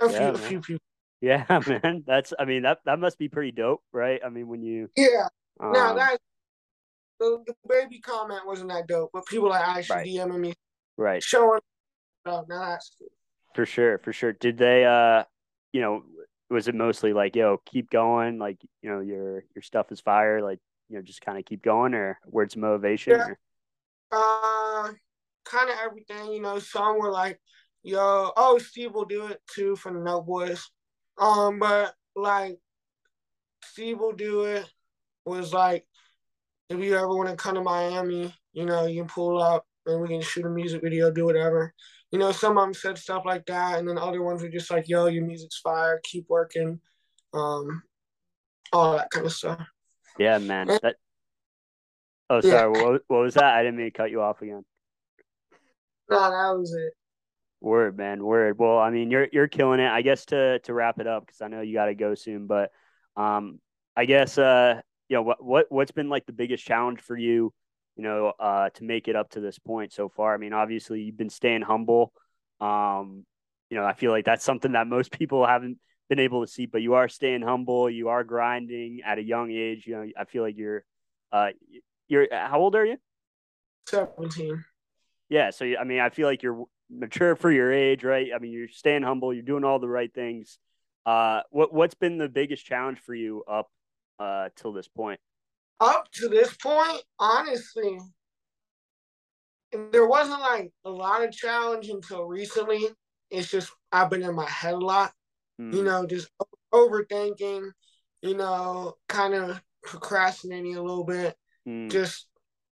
a 0.00 0.10
yeah, 0.10 0.18
few, 0.18 0.28
a 0.28 0.38
few 0.38 0.60
people. 0.60 0.82
Yeah, 1.20 1.44
man. 1.66 2.04
That's 2.06 2.32
I 2.38 2.44
mean 2.44 2.62
that 2.62 2.78
that 2.84 2.98
must 2.98 3.18
be 3.18 3.28
pretty 3.28 3.52
dope, 3.52 3.82
right? 3.92 4.20
I 4.24 4.28
mean 4.28 4.48
when 4.48 4.62
you 4.62 4.88
Yeah. 4.96 5.28
Um, 5.60 5.72
no, 5.72 5.94
that 5.94 6.18
the, 7.18 7.42
the 7.46 7.54
baby 7.68 8.00
comment 8.00 8.46
wasn't 8.46 8.70
that 8.70 8.86
dope, 8.86 9.10
but 9.12 9.26
people 9.26 9.52
are 9.52 9.58
actually 9.58 9.96
right. 9.96 10.06
DMing 10.06 10.40
me. 10.40 10.54
Right. 10.96 11.22
Showing 11.22 11.60
up. 12.26 12.46
Now 12.48 12.66
that's. 12.66 12.96
For 13.54 13.66
sure, 13.66 13.98
for 13.98 14.12
sure. 14.12 14.32
Did 14.32 14.56
they 14.58 14.84
uh 14.84 15.24
you 15.72 15.80
know, 15.80 16.02
was 16.50 16.68
it 16.68 16.74
mostly 16.74 17.12
like 17.12 17.36
yo 17.36 17.60
keep 17.64 17.90
going 17.90 18.38
like 18.38 18.58
you 18.82 18.90
know 18.90 19.00
your 19.00 19.44
your 19.54 19.62
stuff 19.62 19.90
is 19.92 20.00
fire 20.00 20.42
like 20.42 20.58
you 20.88 20.96
know 20.96 21.02
just 21.02 21.20
kind 21.20 21.38
of 21.38 21.44
keep 21.44 21.62
going 21.62 21.94
or 21.94 22.18
words 22.26 22.54
of 22.54 22.60
motivation 22.60 23.16
yeah. 23.16 23.34
uh 24.12 24.88
kind 25.44 25.70
of 25.70 25.76
everything 25.84 26.32
you 26.32 26.40
know 26.40 26.58
some 26.58 26.98
were 26.98 27.10
like 27.10 27.40
yo 27.82 28.32
oh 28.36 28.58
steve 28.58 28.92
will 28.92 29.04
do 29.04 29.26
it 29.26 29.40
too 29.52 29.74
for 29.76 29.92
the 29.92 29.98
NELK 29.98 30.26
Boys. 30.26 30.70
Um 31.18 31.58
but 31.58 31.94
like 32.16 32.58
steve 33.64 33.98
will 33.98 34.12
do 34.12 34.42
it 34.44 34.68
was 35.24 35.52
like 35.52 35.86
if 36.68 36.78
you 36.80 36.96
ever 36.96 37.08
want 37.08 37.28
to 37.28 37.36
come 37.36 37.54
to 37.54 37.62
miami 37.62 38.34
you 38.52 38.66
know 38.66 38.86
you 38.86 39.02
can 39.02 39.08
pull 39.08 39.40
up 39.40 39.64
and 39.86 40.00
we 40.00 40.08
can 40.08 40.20
shoot 40.20 40.44
a 40.44 40.48
music 40.48 40.82
video 40.82 41.10
do 41.10 41.24
whatever 41.24 41.72
you 42.10 42.18
know, 42.18 42.32
some 42.32 42.58
of 42.58 42.64
them 42.64 42.74
said 42.74 42.98
stuff 42.98 43.22
like 43.24 43.46
that, 43.46 43.78
and 43.78 43.88
then 43.88 43.98
other 43.98 44.22
ones 44.22 44.42
were 44.42 44.48
just 44.48 44.70
like, 44.70 44.88
"Yo, 44.88 45.06
your 45.06 45.24
music's 45.24 45.58
fire, 45.58 46.00
keep 46.02 46.26
working," 46.28 46.80
um, 47.32 47.82
all 48.72 48.96
that 48.96 49.10
kind 49.10 49.26
of 49.26 49.32
stuff. 49.32 49.64
Yeah, 50.18 50.38
man. 50.38 50.66
That... 50.66 50.96
Oh, 52.28 52.40
sorry. 52.40 52.76
Yeah. 52.76 52.84
What, 52.84 53.02
what 53.06 53.20
was 53.20 53.34
that? 53.34 53.54
I 53.54 53.62
didn't 53.62 53.76
mean 53.76 53.86
to 53.86 53.90
cut 53.92 54.10
you 54.10 54.22
off 54.22 54.42
again. 54.42 54.64
No, 56.10 56.18
that 56.18 56.58
was 56.58 56.74
it. 56.74 56.92
Word, 57.60 57.96
man. 57.96 58.24
Word. 58.24 58.58
Well, 58.58 58.78
I 58.78 58.90
mean, 58.90 59.10
you're 59.10 59.28
you're 59.32 59.48
killing 59.48 59.80
it. 59.80 59.88
I 59.88 60.02
guess 60.02 60.24
to 60.26 60.58
to 60.60 60.74
wrap 60.74 60.98
it 60.98 61.06
up 61.06 61.26
because 61.26 61.40
I 61.40 61.48
know 61.48 61.60
you 61.60 61.74
got 61.74 61.86
to 61.86 61.94
go 61.94 62.14
soon, 62.14 62.46
but 62.46 62.72
um, 63.16 63.60
I 63.96 64.04
guess 64.06 64.36
uh, 64.38 64.80
you 65.08 65.16
know 65.16 65.22
what 65.22 65.44
what 65.44 65.66
what's 65.68 65.92
been 65.92 66.08
like 66.08 66.26
the 66.26 66.32
biggest 66.32 66.64
challenge 66.64 67.00
for 67.00 67.16
you 67.16 67.52
you 68.00 68.06
know, 68.06 68.32
uh, 68.40 68.70
to 68.70 68.82
make 68.82 69.08
it 69.08 69.14
up 69.14 69.28
to 69.28 69.40
this 69.40 69.58
point 69.58 69.92
so 69.92 70.08
far. 70.08 70.32
I 70.32 70.38
mean, 70.38 70.54
obviously 70.54 71.02
you've 71.02 71.18
been 71.18 71.28
staying 71.28 71.60
humble. 71.60 72.14
Um, 72.58 73.26
you 73.68 73.76
know, 73.76 73.84
I 73.84 73.92
feel 73.92 74.10
like 74.10 74.24
that's 74.24 74.42
something 74.42 74.72
that 74.72 74.86
most 74.86 75.12
people 75.18 75.46
haven't 75.46 75.76
been 76.08 76.18
able 76.18 76.40
to 76.40 76.50
see, 76.50 76.64
but 76.64 76.80
you 76.80 76.94
are 76.94 77.08
staying 77.08 77.42
humble. 77.42 77.90
You 77.90 78.08
are 78.08 78.24
grinding 78.24 79.02
at 79.04 79.18
a 79.18 79.22
young 79.22 79.50
age. 79.50 79.86
You 79.86 79.96
know, 79.96 80.06
I 80.18 80.24
feel 80.24 80.42
like 80.42 80.56
you're, 80.56 80.82
uh, 81.30 81.50
you're 82.08 82.26
how 82.32 82.60
old 82.60 82.74
are 82.74 82.86
you? 82.86 82.96
Seventeen. 83.86 84.64
Yeah, 85.28 85.50
so 85.50 85.66
I 85.78 85.84
mean, 85.84 86.00
I 86.00 86.08
feel 86.08 86.26
like 86.26 86.42
you're 86.42 86.64
mature 86.88 87.36
for 87.36 87.52
your 87.52 87.70
age, 87.70 88.02
right? 88.02 88.30
I 88.34 88.38
mean, 88.38 88.50
you're 88.50 88.68
staying 88.68 89.02
humble, 89.02 89.34
you're 89.34 89.42
doing 89.42 89.64
all 89.64 89.78
the 89.78 89.90
right 89.90 90.12
things. 90.12 90.58
Uh, 91.04 91.42
what 91.50 91.74
what's 91.74 91.94
been 91.94 92.16
the 92.16 92.30
biggest 92.30 92.64
challenge 92.64 92.98
for 92.98 93.14
you 93.14 93.44
up 93.46 93.70
uh 94.18 94.48
till 94.56 94.72
this 94.72 94.88
point? 94.88 95.20
Up 95.80 96.10
to 96.12 96.28
this 96.28 96.54
point, 96.54 97.02
honestly, 97.18 97.98
there 99.92 100.06
wasn't 100.06 100.40
like 100.40 100.70
a 100.84 100.90
lot 100.90 101.24
of 101.24 101.32
challenge 101.32 101.88
until 101.88 102.24
recently. 102.24 102.86
It's 103.30 103.50
just 103.50 103.72
I've 103.92 104.10
been 104.10 104.22
in 104.22 104.34
my 104.34 104.48
head 104.48 104.74
a 104.74 104.78
lot, 104.78 105.12
mm. 105.60 105.72
you 105.72 105.82
know, 105.82 106.06
just 106.06 106.28
overthinking, 106.74 107.70
you 108.22 108.36
know, 108.36 108.94
kind 109.08 109.34
of 109.34 109.60
procrastinating 109.82 110.76
a 110.76 110.82
little 110.82 111.04
bit, 111.04 111.34
mm. 111.66 111.90
just 111.90 112.26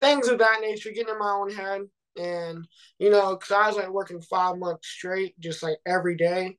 things 0.00 0.28
of 0.28 0.38
that 0.38 0.60
nature, 0.60 0.90
getting 0.90 1.12
in 1.12 1.18
my 1.18 1.30
own 1.30 1.50
head. 1.50 1.82
And, 2.16 2.64
you 2.98 3.10
know, 3.10 3.34
because 3.34 3.50
I 3.50 3.66
was 3.66 3.76
like 3.76 3.90
working 3.90 4.20
five 4.20 4.56
months 4.56 4.86
straight, 4.86 5.38
just 5.40 5.62
like 5.62 5.78
every 5.84 6.16
day. 6.16 6.56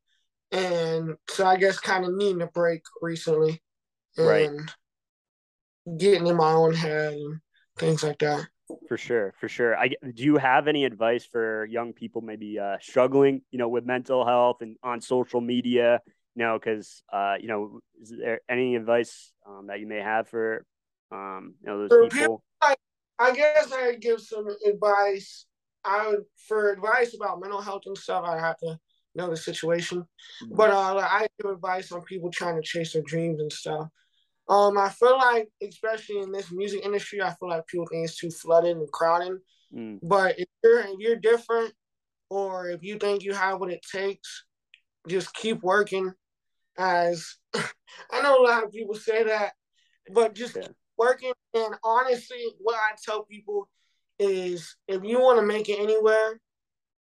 And 0.52 1.16
so 1.30 1.46
I 1.46 1.56
guess 1.56 1.80
kind 1.80 2.06
of 2.06 2.14
needing 2.14 2.42
a 2.42 2.48
break 2.48 2.84
recently. 3.02 3.62
And 4.18 4.28
right. 4.28 4.50
Getting 5.98 6.28
in 6.28 6.36
my 6.36 6.52
own 6.52 6.74
head 6.74 7.14
and 7.14 7.40
things 7.78 8.04
like 8.04 8.20
that. 8.20 8.48
For 8.88 8.98
sure, 8.98 9.34
for 9.40 9.48
sure. 9.48 9.78
I 9.78 9.90
do 9.90 10.24
you 10.24 10.38
have 10.38 10.68
any 10.68 10.86
advice 10.86 11.26
for 11.26 11.66
young 11.66 11.94
people 11.94 12.22
maybe 12.22 12.58
uh, 12.58 12.78
struggling, 12.82 13.42
you 13.52 13.60
know, 13.60 13.68
with 13.68 13.86
mental 13.86 14.26
health 14.26 14.58
and 14.62 14.78
on 14.82 15.02
social 15.02 15.40
media? 15.40 16.02
You 16.36 16.44
know, 16.46 16.60
because 16.60 17.04
uh, 17.14 17.36
you 17.40 17.48
know, 17.48 17.80
is 18.02 18.14
there 18.18 18.42
any 18.50 18.76
advice 18.76 19.32
um, 19.48 19.68
that 19.68 19.80
you 19.80 19.88
may 19.88 20.00
have 20.00 20.28
for 20.28 20.66
um, 21.12 21.54
you 21.62 21.70
know, 21.70 21.80
those 21.80 21.90
for 21.90 22.10
people? 22.10 22.18
people 22.18 22.44
I, 22.62 22.76
I 23.20 23.32
guess 23.34 23.72
I 23.72 23.96
give 23.96 24.20
some 24.20 24.48
advice. 24.68 25.46
I 25.84 26.08
would 26.08 26.24
for 26.48 26.72
advice 26.72 27.16
about 27.16 27.40
mental 27.40 27.62
health 27.62 27.84
and 27.86 27.98
stuff. 27.98 28.26
I 28.26 28.40
have 28.40 28.58
to 28.58 28.80
know 29.14 29.30
the 29.30 29.38
situation, 29.38 30.00
mm-hmm. 30.00 30.56
but 30.56 30.72
uh, 30.72 30.98
I 30.98 31.28
give 31.40 31.52
advice 31.52 31.92
on 31.92 32.02
people 32.02 32.32
trying 32.32 32.56
to 32.56 32.64
chase 32.64 32.94
their 32.94 33.04
dreams 33.04 33.40
and 33.40 33.52
stuff. 33.52 33.88
Um, 34.48 34.78
I 34.78 34.90
feel 34.90 35.18
like, 35.18 35.50
especially 35.64 36.20
in 36.20 36.32
this 36.32 36.52
music 36.52 36.86
industry, 36.86 37.22
I 37.22 37.34
feel 37.34 37.50
like 37.50 37.66
people 37.68 37.88
think 37.88 38.06
it's 38.06 38.18
too 38.18 38.30
flooded 38.30 38.78
and 38.78 38.92
crowded. 38.92 39.40
Mm. 39.74 40.00
But 40.04 40.40
if 40.40 40.48
you're 40.64 40.80
if 40.82 41.00
you're 41.00 41.16
different, 41.16 41.74
or 42.30 42.70
if 42.70 42.84
you 42.84 42.98
think 42.98 43.24
you 43.24 43.34
have 43.34 43.60
what 43.60 43.72
it 43.72 43.84
takes, 43.92 44.46
just 45.08 45.34
keep 45.34 45.62
working. 45.64 46.14
As 46.78 47.36
I 47.56 48.22
know 48.22 48.38
a 48.38 48.44
lot 48.44 48.64
of 48.64 48.72
people 48.72 48.96
say 48.96 49.24
that, 49.24 49.54
but 50.14 50.36
just 50.36 50.56
yeah. 50.56 50.68
working. 50.98 51.34
And 51.54 51.76
honestly, 51.84 52.46
what 52.60 52.76
I 52.76 52.96
tell 53.04 53.24
people 53.24 53.70
is, 54.20 54.76
if 54.88 55.04
you 55.04 55.20
want 55.20 55.40
to 55.40 55.46
make 55.46 55.70
it 55.70 55.80
anywhere, 55.80 56.40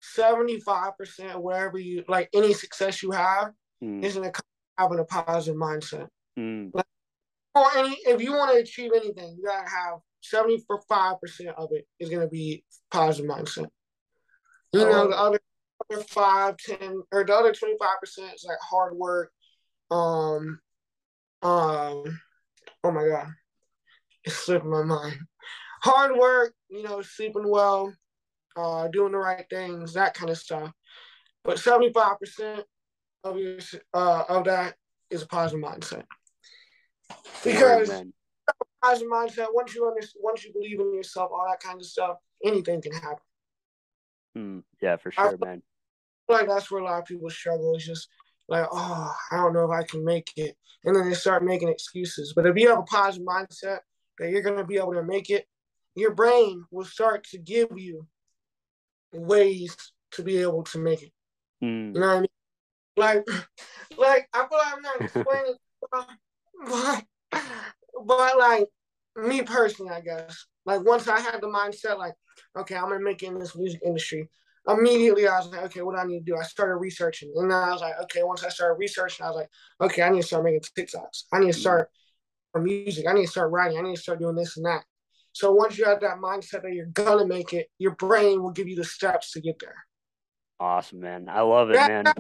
seventy 0.00 0.60
five 0.60 0.96
percent 0.96 1.42
wherever 1.42 1.78
you 1.78 2.04
like 2.08 2.30
any 2.32 2.54
success 2.54 3.02
you 3.02 3.10
have 3.10 3.50
mm. 3.82 4.02
is 4.02 4.16
in 4.16 4.30
having 4.78 4.98
a 5.00 5.04
positive 5.04 5.60
mindset. 5.60 6.08
Mm. 6.38 6.70
Like, 6.72 6.86
or 7.56 7.76
any 7.76 7.96
if 8.06 8.20
you 8.20 8.32
want 8.32 8.52
to 8.52 8.58
achieve 8.58 8.90
anything, 8.94 9.36
you 9.36 9.44
gotta 9.44 9.68
have 9.68 9.98
seventy 10.20 10.62
five 10.88 11.20
percent 11.20 11.50
of 11.56 11.70
it 11.72 11.86
is 11.98 12.10
gonna 12.10 12.28
be 12.28 12.64
positive 12.90 13.30
mindset. 13.30 13.68
You 14.72 14.82
oh. 14.82 14.90
know, 14.90 15.08
the 15.08 15.16
other, 15.16 15.40
other 15.90 16.02
five, 16.04 16.56
ten, 16.58 17.02
or 17.10 17.24
the 17.24 17.34
other 17.34 17.52
twenty 17.52 17.76
five 17.80 17.98
percent 18.00 18.34
is 18.34 18.44
like 18.46 18.58
hard 18.60 18.94
work. 18.94 19.32
Um, 19.90 20.60
um, 21.42 22.20
oh 22.84 22.92
my 22.92 23.08
god, 23.08 23.28
it's 24.24 24.36
slipping 24.36 24.70
my 24.70 24.82
mind. 24.82 25.16
Hard 25.82 26.16
work, 26.16 26.54
you 26.68 26.82
know, 26.82 27.00
sleeping 27.00 27.48
well, 27.48 27.92
uh, 28.56 28.88
doing 28.88 29.12
the 29.12 29.18
right 29.18 29.46
things, 29.48 29.94
that 29.94 30.14
kind 30.14 30.30
of 30.30 30.36
stuff. 30.36 30.70
But 31.42 31.58
seventy 31.58 31.92
five 31.92 32.18
percent 32.18 32.64
of 33.24 33.38
your 33.38 33.58
uh 33.94 34.24
of 34.28 34.44
that 34.44 34.74
is 35.10 35.22
a 35.22 35.26
positive 35.26 35.64
mindset 35.64 36.04
because 37.44 37.90
positive 38.82 39.10
mindset. 39.10 39.46
Once 39.52 39.74
you 39.74 39.86
understand, 39.86 40.22
once 40.22 40.44
you 40.44 40.52
believe 40.52 40.80
in 40.80 40.94
yourself, 40.94 41.30
all 41.32 41.46
that 41.48 41.60
kind 41.60 41.80
of 41.80 41.86
stuff, 41.86 42.16
anything 42.44 42.80
can 42.80 42.92
happen. 42.92 43.18
Mm, 44.36 44.62
yeah, 44.80 44.96
for 44.96 45.10
sure, 45.10 45.36
I 45.42 45.44
man. 45.44 45.62
like 46.28 46.48
that's 46.48 46.70
where 46.70 46.82
a 46.82 46.84
lot 46.84 47.00
of 47.00 47.06
people 47.06 47.30
struggle. 47.30 47.74
It's 47.74 47.86
just 47.86 48.08
like, 48.48 48.66
oh, 48.70 49.14
I 49.30 49.36
don't 49.36 49.54
know 49.54 49.64
if 49.64 49.70
I 49.70 49.82
can 49.82 50.04
make 50.04 50.30
it, 50.36 50.56
and 50.84 50.94
then 50.94 51.08
they 51.08 51.14
start 51.14 51.44
making 51.44 51.68
excuses. 51.68 52.32
But 52.34 52.46
if 52.46 52.56
you 52.56 52.68
have 52.68 52.78
a 52.78 52.82
positive 52.82 53.26
mindset 53.26 53.78
that 54.18 54.30
you're 54.30 54.42
going 54.42 54.58
to 54.58 54.64
be 54.64 54.76
able 54.76 54.94
to 54.94 55.02
make 55.02 55.30
it, 55.30 55.46
your 55.94 56.14
brain 56.14 56.64
will 56.70 56.84
start 56.84 57.24
to 57.30 57.38
give 57.38 57.68
you 57.76 58.06
ways 59.12 59.74
to 60.12 60.22
be 60.22 60.38
able 60.38 60.62
to 60.64 60.78
make 60.78 61.02
it. 61.02 61.12
Mm. 61.62 61.94
You 61.94 62.00
know 62.00 62.06
what 62.06 62.16
I 62.16 62.20
mean? 62.20 62.28
Like, 62.96 63.26
like 63.98 64.28
I 64.34 64.46
feel 64.46 64.58
like 64.58 64.74
I'm 64.74 64.82
not 64.82 65.00
explaining, 65.00 65.54
but 66.64 67.04
but 68.04 68.38
like 68.38 68.68
me 69.16 69.42
personally, 69.42 69.92
I 69.92 70.00
guess, 70.00 70.46
like 70.64 70.84
once 70.84 71.08
I 71.08 71.20
had 71.20 71.40
the 71.40 71.48
mindset, 71.48 71.98
like, 71.98 72.14
okay, 72.58 72.76
I'm 72.76 72.88
gonna 72.88 73.00
make 73.00 73.22
it 73.22 73.26
in 73.26 73.38
this 73.38 73.56
music 73.56 73.80
industry. 73.84 74.28
Immediately, 74.68 75.28
I 75.28 75.38
was 75.38 75.48
like, 75.48 75.62
okay, 75.66 75.82
what 75.82 75.94
do 75.94 76.00
I 76.00 76.06
need 76.06 76.26
to 76.26 76.32
do? 76.32 76.36
I 76.36 76.42
started 76.42 76.76
researching, 76.76 77.32
and 77.36 77.50
then 77.50 77.56
I 77.56 77.72
was 77.72 77.80
like, 77.80 77.94
okay. 78.04 78.22
Once 78.22 78.44
I 78.44 78.48
started 78.48 78.78
researching, 78.78 79.24
I 79.24 79.28
was 79.28 79.36
like, 79.36 79.50
okay, 79.80 80.02
I 80.02 80.08
need 80.08 80.22
to 80.22 80.26
start 80.26 80.44
making 80.44 80.60
TikToks. 80.60 81.24
I 81.32 81.38
need 81.38 81.46
to 81.46 81.52
mm-hmm. 81.52 81.60
start 81.60 81.90
for 82.52 82.60
music. 82.60 83.06
I 83.08 83.12
need 83.12 83.26
to 83.26 83.30
start 83.30 83.52
writing. 83.52 83.78
I 83.78 83.82
need 83.82 83.96
to 83.96 84.02
start 84.02 84.18
doing 84.18 84.34
this 84.34 84.56
and 84.56 84.66
that. 84.66 84.82
So 85.32 85.52
once 85.52 85.78
you 85.78 85.84
have 85.84 86.00
that 86.00 86.16
mindset 86.16 86.62
that 86.62 86.72
you're 86.72 86.86
gonna 86.86 87.26
make 87.26 87.52
it, 87.52 87.68
your 87.78 87.94
brain 87.94 88.42
will 88.42 88.52
give 88.52 88.68
you 88.68 88.76
the 88.76 88.84
steps 88.84 89.32
to 89.32 89.40
get 89.40 89.58
there. 89.60 89.76
Awesome, 90.58 91.00
man. 91.00 91.28
I 91.28 91.42
love 91.42 91.70
it, 91.70 91.74
man 91.74 92.12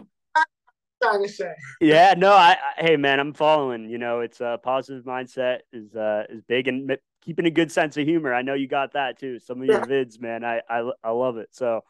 trying 1.10 1.22
to 1.22 1.28
say. 1.28 1.54
yeah, 1.80 2.14
no, 2.16 2.32
I, 2.32 2.56
I, 2.78 2.82
hey 2.82 2.96
man, 2.96 3.20
I'm 3.20 3.32
following. 3.32 3.88
You 3.88 3.98
know, 3.98 4.20
it's 4.20 4.40
a 4.40 4.58
positive 4.62 5.04
mindset 5.04 5.60
is 5.72 5.94
uh 5.94 6.24
is 6.28 6.42
big 6.42 6.68
and 6.68 6.96
keeping 7.22 7.46
a 7.46 7.50
good 7.50 7.72
sense 7.72 7.96
of 7.96 8.06
humor. 8.06 8.32
I 8.32 8.42
know 8.42 8.54
you 8.54 8.68
got 8.68 8.92
that 8.92 9.18
too. 9.18 9.38
Some 9.38 9.60
of 9.60 9.66
your 9.66 9.80
vids, 9.80 10.20
man, 10.20 10.44
I, 10.44 10.62
I 10.68 10.90
I 11.02 11.10
love 11.10 11.36
it. 11.36 11.48
So, 11.52 11.82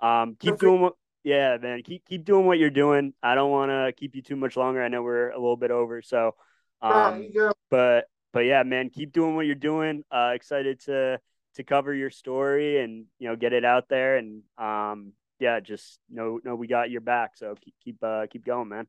um, 0.00 0.36
keep 0.38 0.58
doing 0.58 0.80
what. 0.80 0.94
Yeah, 1.24 1.56
man, 1.56 1.82
keep 1.82 2.04
keep 2.04 2.24
doing 2.24 2.46
what 2.46 2.58
you're 2.58 2.68
doing. 2.68 3.14
I 3.22 3.34
don't 3.34 3.50
want 3.50 3.70
to 3.70 3.94
keep 3.96 4.14
you 4.14 4.20
too 4.20 4.36
much 4.36 4.58
longer. 4.58 4.82
I 4.82 4.88
know 4.88 5.02
we're 5.02 5.30
a 5.30 5.38
little 5.38 5.56
bit 5.56 5.70
over, 5.70 6.02
so, 6.02 6.34
um, 6.82 7.30
yeah, 7.32 7.52
but 7.70 8.08
but 8.34 8.40
yeah, 8.40 8.62
man, 8.62 8.90
keep 8.90 9.12
doing 9.12 9.34
what 9.34 9.46
you're 9.46 9.54
doing. 9.54 10.04
Uh, 10.10 10.32
excited 10.34 10.80
to 10.80 11.18
to 11.54 11.64
cover 11.64 11.94
your 11.94 12.10
story 12.10 12.80
and 12.80 13.06
you 13.18 13.28
know 13.28 13.36
get 13.36 13.52
it 13.52 13.64
out 13.64 13.88
there 13.88 14.16
and 14.16 14.42
um 14.58 15.12
yeah, 15.44 15.60
just 15.60 15.98
know 16.10 16.40
know 16.42 16.54
we 16.54 16.66
got 16.66 16.90
your 16.90 17.02
back. 17.02 17.36
So 17.36 17.54
keep 17.62 17.74
keep 17.84 18.02
uh 18.02 18.26
keep 18.30 18.46
going, 18.46 18.68
man. 18.68 18.86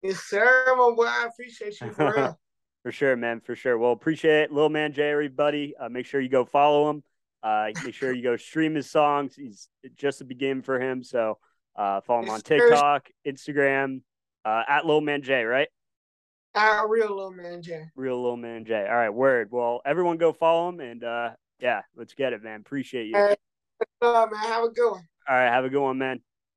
Yes, 0.00 0.20
sir. 0.20 0.64
Well, 0.76 0.94
boy, 0.94 1.06
I 1.06 1.26
appreciate 1.26 1.80
you 1.80 1.90
for 1.90 2.36
for 2.84 2.92
sure, 2.92 3.16
man. 3.16 3.40
For 3.40 3.56
sure. 3.56 3.76
Well, 3.76 3.90
appreciate 3.90 4.44
it, 4.44 4.52
little 4.52 4.68
man 4.68 4.92
Jay, 4.92 5.10
everybody. 5.10 5.74
Uh, 5.78 5.88
make 5.88 6.06
sure 6.06 6.20
you 6.20 6.28
go 6.28 6.44
follow 6.44 6.88
him. 6.88 7.02
Uh, 7.42 7.70
make 7.84 7.94
sure 7.94 8.12
you 8.12 8.22
go 8.22 8.36
stream 8.36 8.76
his 8.76 8.88
songs. 8.88 9.34
He's 9.34 9.68
just 9.96 10.20
a 10.20 10.24
beginning 10.24 10.62
for 10.62 10.80
him. 10.80 11.02
So 11.02 11.38
uh, 11.74 12.00
follow 12.02 12.20
him 12.20 12.26
yes, 12.26 12.34
on 12.34 12.40
TikTok, 12.42 13.08
sir. 13.08 13.32
Instagram, 13.32 14.02
uh, 14.44 14.62
at 14.68 14.86
Little 14.86 15.00
Man 15.00 15.22
Jay, 15.22 15.42
right? 15.42 15.68
At 16.54 16.88
Real 16.88 17.08
Little 17.08 17.32
Man 17.32 17.60
Jay. 17.60 17.86
Real 17.96 18.22
Little 18.22 18.36
Man 18.36 18.64
Jay. 18.64 18.86
All 18.88 18.94
right, 18.94 19.10
word. 19.10 19.48
Well, 19.50 19.80
everyone 19.84 20.18
go 20.18 20.32
follow 20.32 20.68
him 20.68 20.78
and 20.78 21.02
uh, 21.02 21.30
yeah, 21.58 21.80
let's 21.96 22.14
get 22.14 22.32
it, 22.32 22.44
man. 22.44 22.60
Appreciate 22.60 23.06
you. 23.06 23.16
All 23.16 23.26
right. 23.26 24.30
man. 24.30 24.40
Have 24.44 24.62
a 24.62 24.68
good 24.68 24.92
one. 24.92 25.08
All 25.32 25.38
right. 25.38 25.50
Have 25.50 25.64
a 25.64 25.70
good 25.70 25.80
one, 25.80 25.96
man. 25.96 26.20